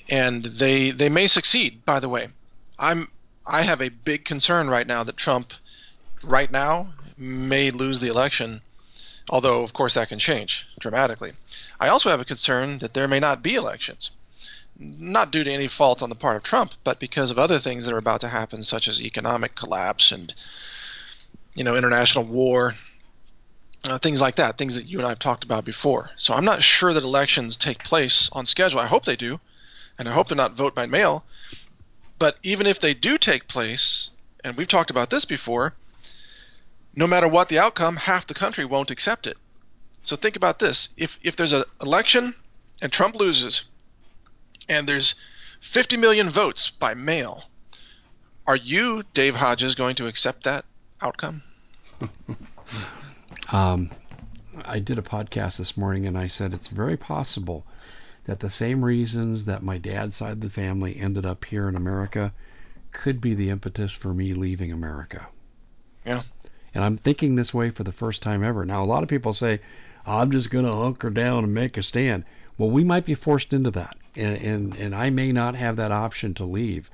[0.08, 2.28] And they they may succeed, by the way.
[2.78, 3.10] I'm
[3.46, 5.52] I have a big concern right now that Trump
[6.22, 8.60] right now may lose the election,
[9.30, 11.32] although of course that can change dramatically.
[11.80, 14.10] I also have a concern that there may not be elections.
[14.78, 17.84] Not due to any fault on the part of Trump, but because of other things
[17.84, 20.34] that are about to happen, such as economic collapse and
[21.54, 22.74] you know international war,
[23.84, 26.10] uh, things like that, things that you and I have talked about before.
[26.16, 28.80] So I'm not sure that elections take place on schedule.
[28.80, 29.40] I hope they do,
[29.98, 31.24] and I hope they're not vote by mail.
[32.18, 34.10] But even if they do take place,
[34.42, 35.74] and we've talked about this before,
[36.94, 39.36] no matter what the outcome, half the country won't accept it.
[40.02, 42.34] So think about this: if if there's an election
[42.80, 43.62] and Trump loses,
[44.68, 45.14] and there's
[45.60, 47.44] 50 million votes by mail,
[48.46, 50.64] are you, Dave Hodges, going to accept that
[51.00, 51.42] outcome?
[53.52, 53.90] Um,
[54.64, 57.64] I did a podcast this morning and I said it's very possible
[58.24, 61.76] that the same reasons that my dad's side of the family ended up here in
[61.76, 62.32] America
[62.90, 65.28] could be the impetus for me leaving America.
[66.04, 66.22] Yeah.
[66.74, 68.64] And I'm thinking this way for the first time ever.
[68.64, 69.60] Now, a lot of people say,
[70.04, 72.24] I'm just going to hunker down and make a stand.
[72.58, 73.96] Well, we might be forced into that.
[74.14, 76.90] And, and, and I may not have that option to leave.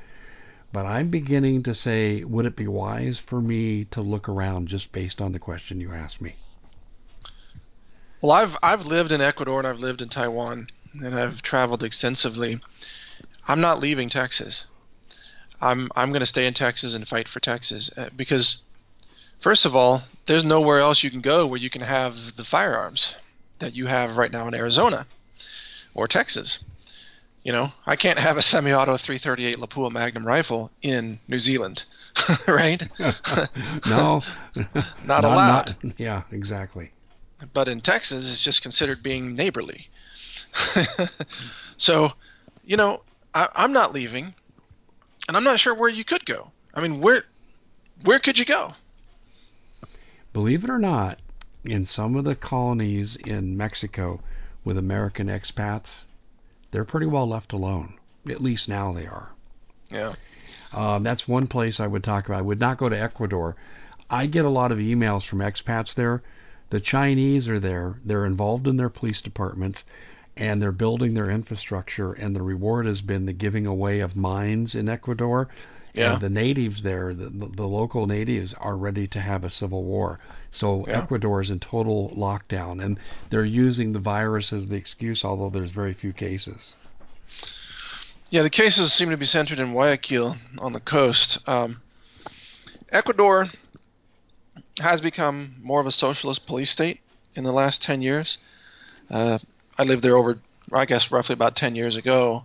[0.72, 4.90] But I'm beginning to say, would it be wise for me to look around just
[4.90, 6.34] based on the question you asked me?
[8.22, 10.68] Well, I've I've lived in Ecuador and I've lived in Taiwan
[11.04, 12.60] and I've traveled extensively.
[13.46, 14.64] I'm not leaving Texas.
[15.60, 18.58] I'm I'm going to stay in Texas and fight for Texas uh, because
[19.40, 23.12] first of all, there's nowhere else you can go where you can have the firearms
[23.58, 25.06] that you have right now in Arizona
[25.94, 26.58] or Texas.
[27.44, 31.82] You know, I can't have a semi-auto 338 Lapua Magnum rifle in New Zealand,
[32.46, 32.82] right?
[33.88, 34.22] no,
[35.04, 35.76] Not allowed.
[35.82, 36.92] not- yeah, exactly.
[37.52, 39.88] but in Texas, it's just considered being neighborly.
[41.76, 42.12] so,
[42.64, 43.02] you know,
[43.34, 44.34] I, I'm not leaving,
[45.26, 46.50] and I'm not sure where you could go.
[46.74, 47.24] I mean, where
[48.04, 48.72] where could you go?
[50.32, 51.18] Believe it or not,
[51.64, 54.20] in some of the colonies in Mexico
[54.64, 56.04] with American expats,
[56.70, 57.94] they're pretty well left alone.
[58.28, 59.30] At least now they are.
[59.90, 60.12] Yeah,
[60.72, 62.38] Um, that's one place I would talk about.
[62.38, 63.56] I would not go to Ecuador.
[64.08, 66.22] I get a lot of emails from expats there.
[66.70, 67.96] The Chinese are there.
[68.04, 69.84] They're involved in their police departments
[70.36, 72.12] and they're building their infrastructure.
[72.14, 75.48] And the reward has been the giving away of mines in Ecuador.
[75.92, 76.14] Yeah.
[76.14, 79.84] And the natives there, the, the, the local natives, are ready to have a civil
[79.84, 80.20] war.
[80.52, 80.98] So Yeah.
[80.98, 82.84] Ecuador is in total lockdown.
[82.84, 83.00] And
[83.30, 86.76] they're using the virus as the excuse, although there's very few cases.
[88.30, 88.42] yeah.
[88.42, 91.38] The cases seem to be centered in Guayaquil on the coast.
[91.48, 91.80] Um,
[92.90, 93.48] Ecuador
[94.78, 97.00] has become more of a socialist police state
[97.34, 98.38] in the last ten years.
[99.10, 99.38] Uh,
[99.78, 100.38] I lived there over,
[100.72, 102.44] I guess, roughly about ten years ago,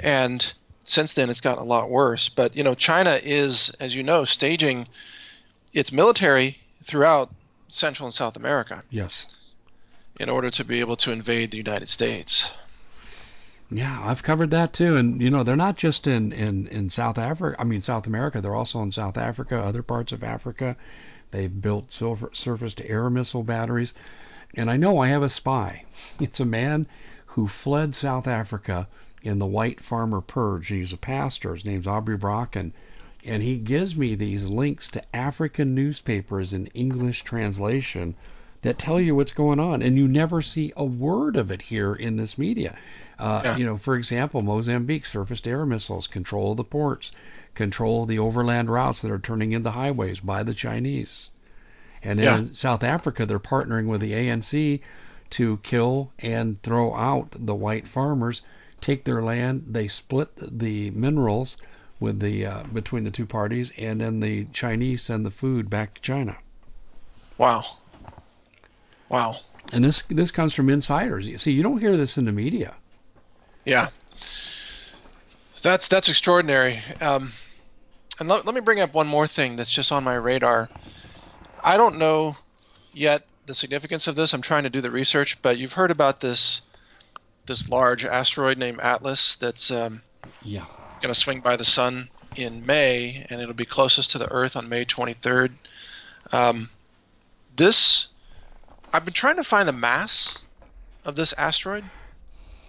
[0.00, 0.52] and
[0.84, 2.28] since then it's gotten a lot worse.
[2.30, 4.88] But you know, China is, as you know, staging
[5.74, 7.30] its military throughout
[7.68, 9.26] Central and South America Yes.
[10.20, 12.48] in order to be able to invade the United States.
[13.70, 14.96] Yeah, I've covered that too.
[14.96, 17.56] And you know, they're not just in in in South Africa.
[17.60, 18.40] I mean, South America.
[18.40, 20.76] They're also in South Africa, other parts of Africa.
[21.32, 23.92] They've built silver, surface-to-air missile batteries.
[24.56, 25.84] And I know I have a spy.
[26.20, 26.86] It's a man
[27.26, 28.86] who fled South Africa
[29.22, 30.68] in the White Farmer Purge.
[30.68, 31.52] He's a pastor.
[31.52, 32.72] His name's Aubrey Brock, and
[33.42, 38.14] he gives me these links to African newspapers in English translation
[38.62, 41.92] that tell you what's going on, and you never see a word of it here
[41.92, 42.76] in this media.
[43.18, 43.56] Uh, yeah.
[43.56, 47.10] You know, for example, Mozambique surface-to-air missiles control of the ports,
[47.54, 51.30] control of the overland routes that are turning into highways by the Chinese.
[52.04, 52.38] And yeah.
[52.38, 54.80] in South Africa, they're partnering with the ANC
[55.30, 58.42] to kill and throw out the white farmers,
[58.80, 59.64] take their land.
[59.66, 61.56] They split the minerals
[62.00, 65.94] with the uh, between the two parties, and then the Chinese send the food back
[65.94, 66.36] to China.
[67.38, 67.64] Wow.
[69.08, 69.40] Wow.
[69.72, 71.26] And this this comes from insiders.
[71.26, 72.74] You see, you don't hear this in the media.
[73.64, 73.88] Yeah.
[75.62, 76.80] That's that's extraordinary.
[77.00, 77.32] Um,
[78.18, 80.68] and let, let me bring up one more thing that's just on my radar.
[81.62, 82.36] I don't know
[82.92, 84.32] yet the significance of this.
[84.32, 86.60] I'm trying to do the research, but you've heard about this
[87.46, 90.02] this large asteroid named Atlas that's um,
[90.42, 90.64] yeah
[91.00, 94.56] going to swing by the sun in May, and it'll be closest to the Earth
[94.56, 95.52] on May 23rd.
[96.32, 96.70] Um,
[97.56, 98.08] this
[98.92, 100.38] I've been trying to find the mass
[101.04, 101.84] of this asteroid,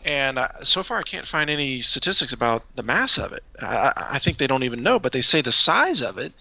[0.04, 3.44] and uh, so far I can't find any statistics about the mass of it.
[3.62, 6.34] I, I, think they don't even know, but they say the size of it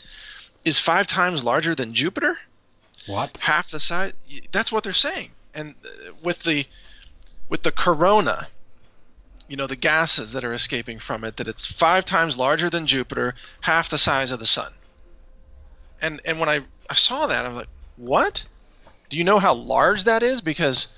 [0.64, 2.38] is five times larger than Jupiter.
[3.06, 3.38] What?
[3.38, 4.12] Half the size.
[4.52, 5.30] That's what they're saying.
[5.54, 6.66] And uh, with the
[7.48, 8.48] with the corona,
[9.48, 12.86] you know, the gases that are escaping from it, that it's five times larger than
[12.86, 14.72] Jupiter, half the size of the sun.
[16.00, 18.44] And and when I, I saw that, I'm like, what?
[19.08, 20.40] Do you know how large that is?
[20.40, 20.88] Because,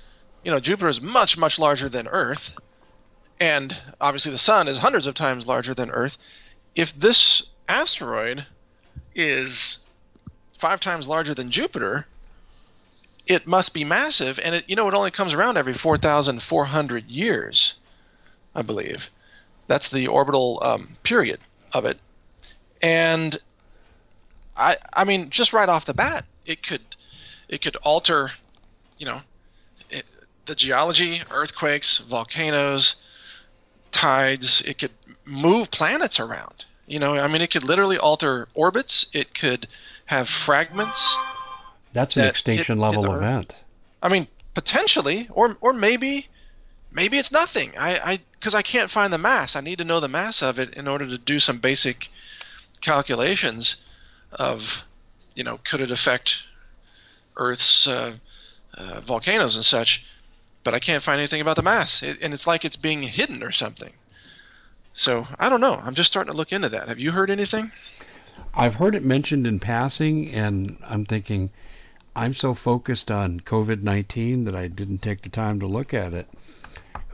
[0.43, 2.51] you know, Jupiter is much, much larger than Earth.
[3.39, 6.17] And obviously the sun is hundreds of times larger than Earth.
[6.75, 8.45] If this asteroid
[9.15, 9.77] is
[10.57, 12.05] five times larger than Jupiter,
[13.27, 14.39] it must be massive.
[14.43, 17.75] And it, you know, it only comes around every 4,400 years,
[18.59, 19.09] I believe.
[19.67, 21.39] That's the orbital um, period
[21.71, 21.97] of it.
[22.81, 23.39] And
[24.57, 26.81] I, I mean, just right off the bat, it could
[27.47, 28.31] it could alter,
[28.97, 29.21] you know,
[29.89, 30.05] it,
[30.45, 32.97] the geology, earthquakes, volcanoes,
[33.93, 34.61] tides.
[34.65, 34.91] It could
[35.23, 36.65] move planets around.
[36.85, 39.05] You know, I mean, it could literally alter orbits.
[39.13, 39.69] It could
[40.05, 41.17] have fragments.
[41.93, 43.63] That's an that extinction hit, level hit event.
[44.03, 46.27] I mean, potentially, or or maybe,
[46.91, 47.77] maybe it's nothing.
[47.77, 49.55] I I because I can't find the mass.
[49.55, 52.07] I need to know the mass of it in order to do some basic
[52.81, 53.75] calculations
[54.31, 54.83] of,
[55.35, 56.43] you know, could it affect
[57.35, 58.15] Earth's uh,
[58.75, 60.05] uh, volcanoes and such,
[60.63, 63.43] but I can't find anything about the mass, it, and it's like it's being hidden
[63.43, 63.91] or something.
[64.93, 65.73] So I don't know.
[65.73, 66.87] I'm just starting to look into that.
[66.87, 67.71] Have you heard anything?
[68.53, 71.49] I've heard it mentioned in passing, and I'm thinking
[72.15, 76.13] I'm so focused on COVID 19 that I didn't take the time to look at
[76.13, 76.27] it.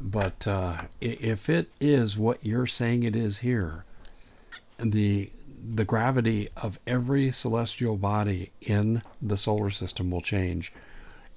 [0.01, 3.85] But uh, if it is what you're saying it is here,
[4.77, 5.29] the
[5.73, 10.71] the gravity of every celestial body in the solar system will change,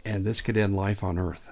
[0.05, 1.51] and this could end life on Earth.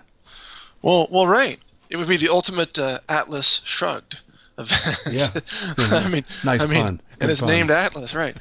[0.82, 1.59] Well, well, right.
[1.88, 4.18] It would be the ultimate uh, Atlas shrugged
[4.59, 4.98] event.
[5.11, 5.30] Yeah.
[5.78, 6.96] I mean, nice I mean, pun.
[6.96, 7.50] Good and it's pun.
[7.50, 8.36] named Atlas, right?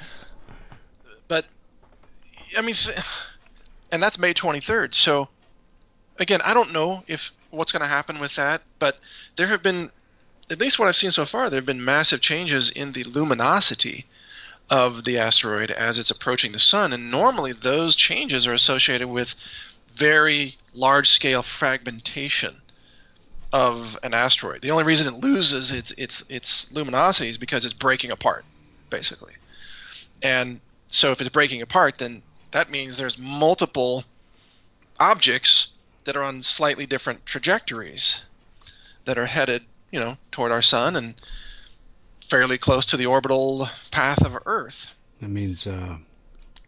[1.27, 1.45] But
[2.57, 2.75] I mean,
[3.91, 4.93] and that's May 23rd.
[4.93, 5.29] So
[6.17, 8.99] again, I don't know if what's going to happen with that, but
[9.35, 9.91] there have been,
[10.49, 14.05] at least what I've seen so far, there have been massive changes in the luminosity
[14.69, 16.93] of the asteroid as it's approaching the sun.
[16.93, 19.35] And normally those changes are associated with
[19.93, 22.61] very large scale fragmentation
[23.53, 24.61] of an asteroid.
[24.61, 28.43] The only reason it loses its its its luminosity is because it's breaking apart,
[28.89, 29.33] basically.
[30.21, 34.03] And so if it's breaking apart, then that means there's multiple
[34.99, 35.67] objects
[36.05, 38.21] that are on slightly different trajectories
[39.05, 41.15] that are headed, you know, toward our sun and
[42.27, 44.87] fairly close to the orbital path of Earth.
[45.21, 45.97] That means uh,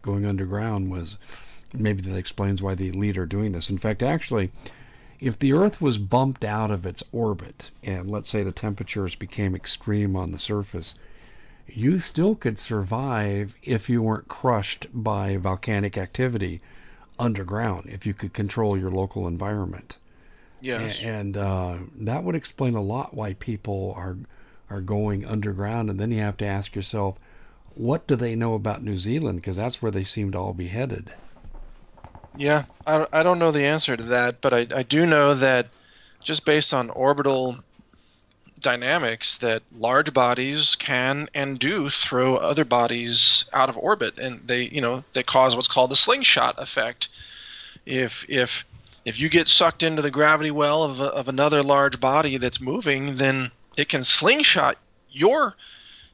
[0.02, 1.16] going underground was
[1.74, 3.70] maybe that explains why the elite are doing this.
[3.70, 4.50] In fact, actually,
[5.20, 9.54] if the Earth was bumped out of its orbit and let's say the temperatures became
[9.54, 10.94] extreme on the surface,
[11.66, 16.60] you still could survive if you weren't crushed by volcanic activity
[17.18, 19.98] underground, if you could control your local environment.
[20.60, 20.98] Yes.
[21.02, 24.16] And uh, that would explain a lot why people are
[24.70, 27.16] are going underground, and then you have to ask yourself,
[27.74, 29.40] what do they know about New Zealand?
[29.40, 31.10] Because that's where they seem to all be headed.
[32.36, 35.68] Yeah, I, I don't know the answer to that, but I, I do know that
[36.22, 37.56] just based on orbital
[38.60, 44.62] dynamics that large bodies can and do throw other bodies out of orbit and they
[44.62, 47.08] you know they cause what's called the slingshot effect
[47.86, 48.64] if if
[49.04, 53.16] if you get sucked into the gravity well of, of another large body that's moving
[53.16, 54.76] then it can slingshot
[55.10, 55.54] your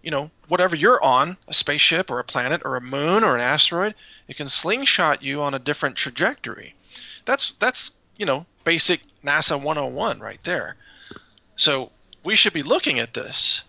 [0.04, 3.40] you know, whatever you're on, a spaceship or a planet or a moon or an
[3.40, 3.94] asteroid,
[4.28, 6.74] it can slingshot you on a different trajectory.
[7.24, 10.76] That's that's, you know, basic NASA 101 right there.
[11.56, 11.90] So
[12.24, 13.62] we should be looking at this.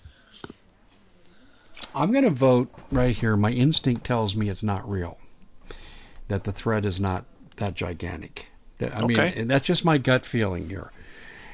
[1.93, 3.38] I'm going to vote right here.
[3.38, 5.18] My instinct tells me it's not real.
[6.28, 7.26] That the threat is not
[7.58, 8.47] that gigantic.
[8.82, 9.34] I Okay.
[9.36, 10.91] mean, that's just my gut feeling here.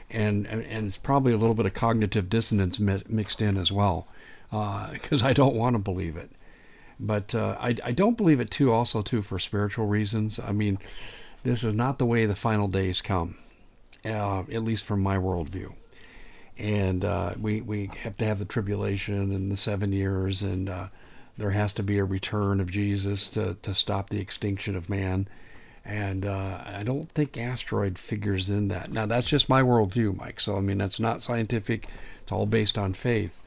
[0.09, 3.71] And, and and it's probably a little bit of cognitive dissonance mi- mixed in as
[3.71, 4.07] well,
[4.91, 6.29] because I don't want to believe it.
[6.99, 10.39] But uh, I, I don't believe it too, also too, for spiritual reasons.
[10.39, 10.77] I mean,
[11.43, 13.37] this is not the way the final days come,
[14.05, 15.73] uh, at least from my worldview.
[16.57, 20.87] And uh, we we have to have the tribulation and the seven years, and uh,
[21.37, 25.27] there has to be a return of Jesus to to stop the extinction of man.
[25.83, 28.91] And uh, I don't think asteroid figures in that.
[28.91, 30.39] Now that's just my worldview, Mike.
[30.39, 31.87] So I mean that's not scientific.
[32.21, 33.39] It's all based on faith.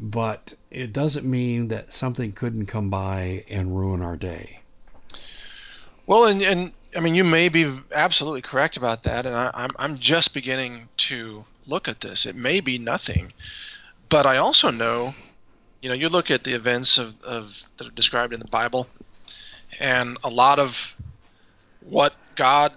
[0.00, 4.60] But it doesn't mean that something couldn't come by and ruin our day.
[6.06, 9.70] Well, and, and I mean, you may be absolutely correct about that, and I, I'm
[9.76, 12.26] I'm just beginning to look at this.
[12.26, 13.32] It may be nothing,
[14.08, 15.14] but I also know,
[15.80, 18.88] you know, you look at the events of, of that are described in the Bible,
[19.78, 20.94] and a lot of
[21.80, 22.72] what God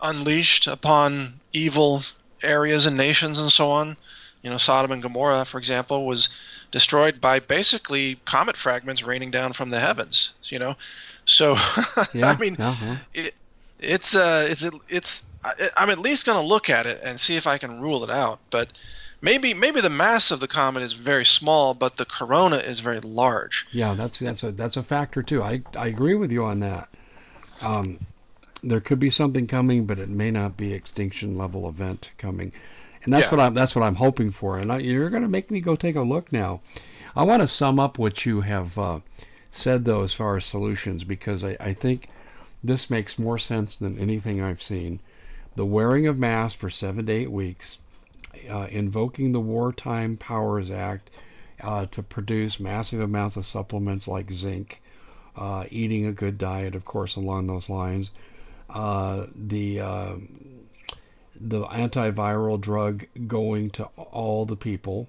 [0.00, 2.02] unleashed upon evil
[2.42, 3.96] areas and nations and so on,
[4.42, 6.28] you know, Sodom and Gomorrah, for example, was
[6.70, 10.30] destroyed by basically comet fragments raining down from the heavens.
[10.44, 10.76] You know,
[11.24, 11.54] so
[12.14, 12.30] Yeah.
[12.30, 12.96] I mean, yeah, yeah.
[13.14, 13.34] it,
[13.78, 17.36] it's uh, it's it's I, I'm at least going to look at it and see
[17.36, 18.40] if I can rule it out.
[18.50, 18.68] But
[19.20, 23.00] maybe maybe the mass of the comet is very small, but the corona is very
[23.00, 23.66] large.
[23.72, 25.42] Yeah, that's that's a that's a factor too.
[25.42, 26.88] I I agree with you on that.
[27.60, 27.98] Um,
[28.62, 32.52] there could be something coming, but it may not be extinction level event coming,
[33.04, 33.36] and that's Yeah.
[33.36, 34.58] what I'm that's what I'm hoping for.
[34.58, 36.60] And I, you're going to make me go take a look now.
[37.16, 39.00] I want to sum up what you have uh,
[39.50, 42.08] said though, as far as solutions, because I, I think
[42.68, 45.00] this makes more sense than anything I've seen.
[45.56, 47.78] The wearing of masks for seven to eight weeks,
[48.48, 51.10] uh, invoking the Wartime Powers Act
[51.60, 54.80] uh, to produce massive amounts of supplements like zinc,
[55.36, 58.10] uh, eating a good diet, of course, along those lines.
[58.70, 60.16] Uh, the uh,
[61.40, 65.08] the antiviral drug going to all the people,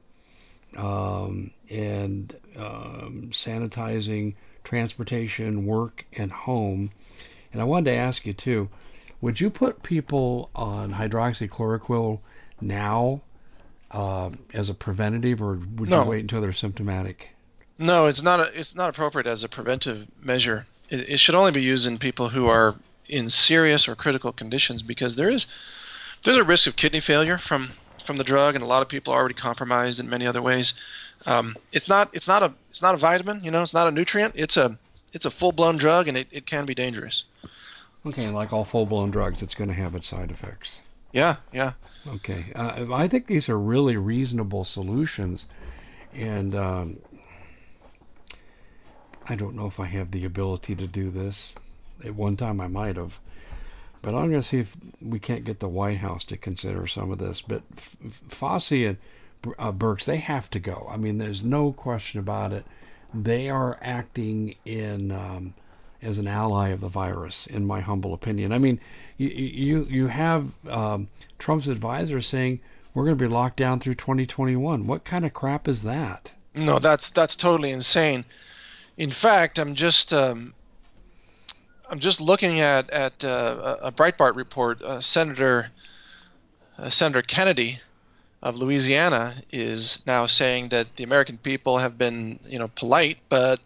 [0.77, 6.91] um, and um, sanitizing transportation, work, and home.
[7.51, 8.69] And I wanted to ask you too,
[9.21, 12.19] would you put people on hydroxychloroquine
[12.61, 13.21] now
[13.91, 16.03] uh, as a preventative, or would No.
[16.03, 17.29] you wait until they're symptomatic?
[17.77, 20.67] No, it's not a, it's not appropriate as a preventive measure.
[20.89, 22.75] It, it should only be used in people who are
[23.07, 25.47] in serious or critical conditions because there is
[26.23, 27.71] there's a risk of kidney failure from
[28.05, 30.73] from the drug, and a lot of people are already compromised in many other ways.
[31.25, 33.91] Um, it's not it's not a it's not a vitamin, you know, it's not a
[33.91, 34.33] nutrient.
[34.37, 34.77] It's a
[35.13, 37.23] it's a full blown drug, and it, it can be dangerous.
[38.05, 40.81] Okay, like all full-blown drugs, it's going to have its side effects.
[41.11, 41.73] Yeah, yeah.
[42.07, 45.47] Okay, uh, I think these are really reasonable solutions,
[46.13, 46.97] and um,
[49.27, 51.53] I don't know if I have the ability to do this.
[52.05, 53.19] At one time, I might have,
[54.01, 57.11] but I'm going to see if we can't get the White House to consider some
[57.11, 57.41] of this.
[57.41, 58.97] But F- F- Fauci and
[59.57, 60.87] uh, Birx, they have to go.
[60.89, 62.65] I mean, there's no question about it.
[63.13, 65.53] They are acting in um,
[66.01, 68.53] as an ally of the virus, in my humble opinion.
[68.53, 68.79] I mean,
[69.17, 71.07] you you you have um,
[71.37, 72.59] Trump's advisor saying
[72.93, 74.87] we're going to be locked down through 2021.
[74.87, 76.33] What kind of crap is that?
[76.53, 78.25] No, that's that's totally insane.
[78.97, 80.53] In fact, I'm just um,
[81.89, 84.81] I'm just looking at at uh, a Breitbart report.
[84.81, 85.69] Uh, Senator
[86.77, 87.79] uh, Senator Kennedy
[88.41, 93.59] of Louisiana is now saying that the American people have been, you know, polite, but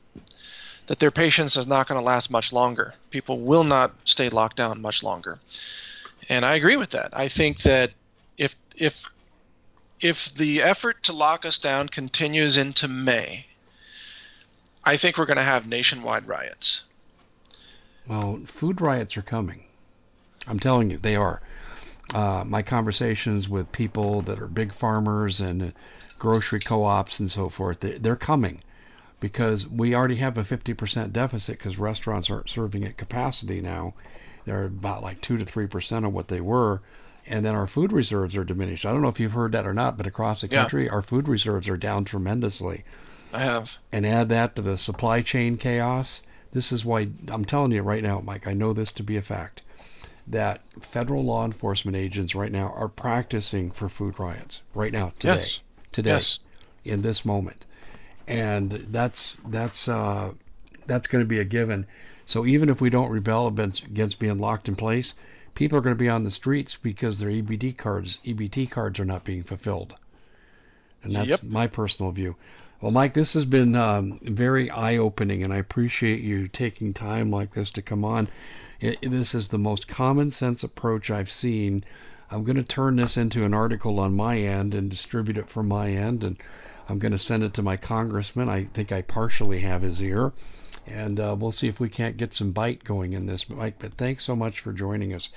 [0.87, 2.93] that their patience is not going to last much longer.
[3.09, 5.39] People will not stay locked down much longer.
[6.29, 7.09] And I agree with that.
[7.13, 7.91] I think that
[8.37, 9.03] if if
[9.99, 13.45] if the effort to lock us down continues into May,
[14.83, 16.81] I think we're going to have nationwide riots.
[18.07, 19.63] Well, food riots are coming.
[20.47, 21.41] I'm telling you, they are.
[22.13, 25.73] Uh, my conversations with people that are big farmers and
[26.19, 28.61] grocery co-ops and so forth, they, they're coming
[29.19, 33.95] because we already have a 50% deficit because restaurants aren't serving at capacity now.
[34.45, 36.81] They're about like 2 to 3% of what they were.
[37.25, 38.85] And then our food reserves are diminished.
[38.85, 40.59] I don't know if you've heard that or not, but across the Yeah.
[40.59, 42.83] country, our food reserves are down tremendously
[43.33, 43.71] I have.
[43.91, 46.21] and add that to the supply chain chaos.
[46.51, 49.21] This is why I'm telling you right now, Mike, I know this to be a
[49.23, 49.62] fact,
[50.27, 55.37] that federal law enforcement agents right now are practicing for food riots right now, today,
[55.39, 55.59] Yes.
[55.91, 56.39] today, Yes.
[56.85, 57.65] in this moment.
[58.27, 60.31] and that's that's uh,
[60.87, 61.85] that's going to be a given.
[62.25, 65.13] So even if we don't rebel against, being locked in place,
[65.55, 69.05] people are going to be on the streets because their EBT cards EBT cards are
[69.05, 69.95] not being fulfilled,
[71.03, 71.43] and that's Yep.
[71.43, 72.35] my personal view.
[72.81, 77.53] Well, Mike, this has been um, very eye-opening, and I appreciate you taking time like
[77.53, 78.27] this to come on.
[78.83, 81.85] It, this is the most common sense approach I've seen.
[82.29, 85.69] I'm going to turn this into an article on my end and distribute it from
[85.69, 86.37] my end, and
[86.89, 88.49] I'm going to send it to my congressman.
[88.49, 90.33] I think I partially have his ear,
[90.85, 93.75] and uh, we'll see if we can't get some bite going in this, Mike.
[93.79, 95.29] But thanks so much for joining us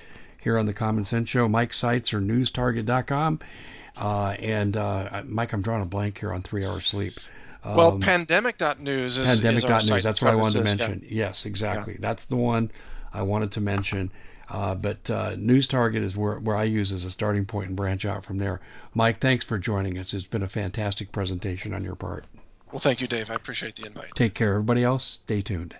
[0.43, 1.49] here on the Common Sense Show.
[1.49, 3.39] Mike's sites are newstarget.com.
[3.97, 7.21] Uh, and uh, Mike, I'm drawing a blank here on three hours sleep.
[7.65, 9.65] well, Um, pandemic.news is Pandemic.news.
[9.65, 10.89] Is our site That's what I wanted to this, yeah.
[10.89, 11.09] mention.
[11.09, 11.97] Yes, exactly.
[12.01, 12.73] That's the one
[13.17, 14.11] I wanted to mention.
[14.49, 17.77] Uh, but uh, News Target is where, where I use as a starting point and
[17.77, 18.61] branch out from there.
[18.95, 20.15] Mike, thanks for joining us.
[20.15, 22.25] It's been a fantastic presentation on your part.
[22.71, 23.31] Well, thank you, Dave.
[23.31, 24.15] I appreciate the invite.
[24.15, 24.51] Take care.
[24.51, 25.75] Everybody else, stay tuned.